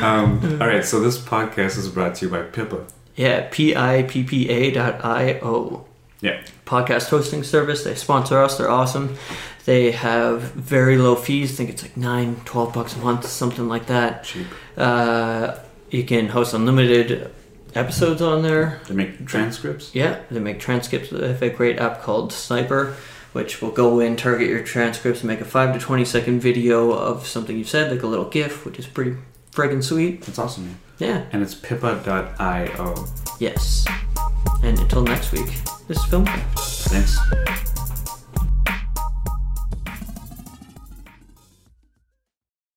Um, 0.04 0.40
all 0.62 0.68
right, 0.68 0.86
so 0.86 1.00
this 1.02 1.18
podcast 1.18 1.78
is 1.78 1.90
brought 1.90 2.16
to 2.16 2.26
you 2.26 2.32
by 2.32 2.44
Pippa. 2.44 2.86
yeah, 3.16 3.48
p 3.52 3.76
i 3.76 4.04
p 4.04 4.24
p 4.24 4.50
a 4.50 4.72
dot 4.72 5.04
i 5.04 5.40
o. 5.42 5.86
Yeah. 6.22 6.42
podcast 6.66 7.10
hosting 7.10 7.44
service. 7.44 7.84
They 7.84 7.96
sponsor 7.96 8.42
us. 8.42 8.58
They're 8.58 8.70
awesome. 8.70 9.18
They 9.66 9.92
have 9.92 10.42
very 10.54 10.98
low 10.98 11.16
fees. 11.16 11.54
I 11.54 11.56
think 11.56 11.70
it's 11.72 11.82
like 11.82 11.98
9, 11.98 12.42
12 12.46 12.74
bucks 12.74 12.96
a 12.96 13.00
month, 13.00 13.26
something 13.26 13.68
like 13.68 13.88
that. 13.88 14.24
Cheap. 14.24 14.46
Uh, 14.78 15.58
you 15.90 16.04
can 16.04 16.28
host 16.30 16.54
unlimited 16.54 17.32
episodes 17.74 18.22
on 18.22 18.44
there. 18.44 18.80
They 18.88 18.94
make 18.94 19.26
transcripts. 19.26 19.94
Yeah, 19.96 20.20
they 20.30 20.40
make 20.40 20.60
transcripts. 20.60 21.10
They 21.10 21.28
have 21.28 21.42
a 21.42 21.50
great 21.50 21.80
app 21.80 22.02
called 22.04 22.32
Sniper, 22.32 22.96
which 23.34 23.62
will 23.62 23.72
go 23.72 24.00
in, 24.00 24.16
target 24.16 24.50
your 24.50 24.64
transcripts, 24.64 25.22
and 25.22 25.28
make 25.30 25.42
a 25.42 25.46
5 25.46 25.74
to 25.74 25.80
20 25.80 26.06
second 26.06 26.40
video 26.42 26.92
of 26.92 27.26
something 27.26 27.58
you've 27.58 27.68
said, 27.70 27.92
like 27.92 28.04
a 28.04 28.08
little 28.08 28.30
GIF, 28.30 28.66
which 28.66 28.78
is 28.78 28.86
pretty 28.88 29.16
friggin' 29.52 29.84
sweet. 29.84 30.22
That's 30.22 30.38
awesome. 30.40 30.66
Man. 30.66 30.80
Yeah, 31.00 31.26
And 31.34 31.42
it's 31.44 31.56
pippa.io. 31.56 33.06
yes. 33.40 33.86
And 34.64 34.80
until 34.80 35.02
next 35.04 35.32
week, 35.32 35.48
this 35.88 35.98
is 35.98 36.06
Film. 36.06 36.26
Thanks. 36.56 37.18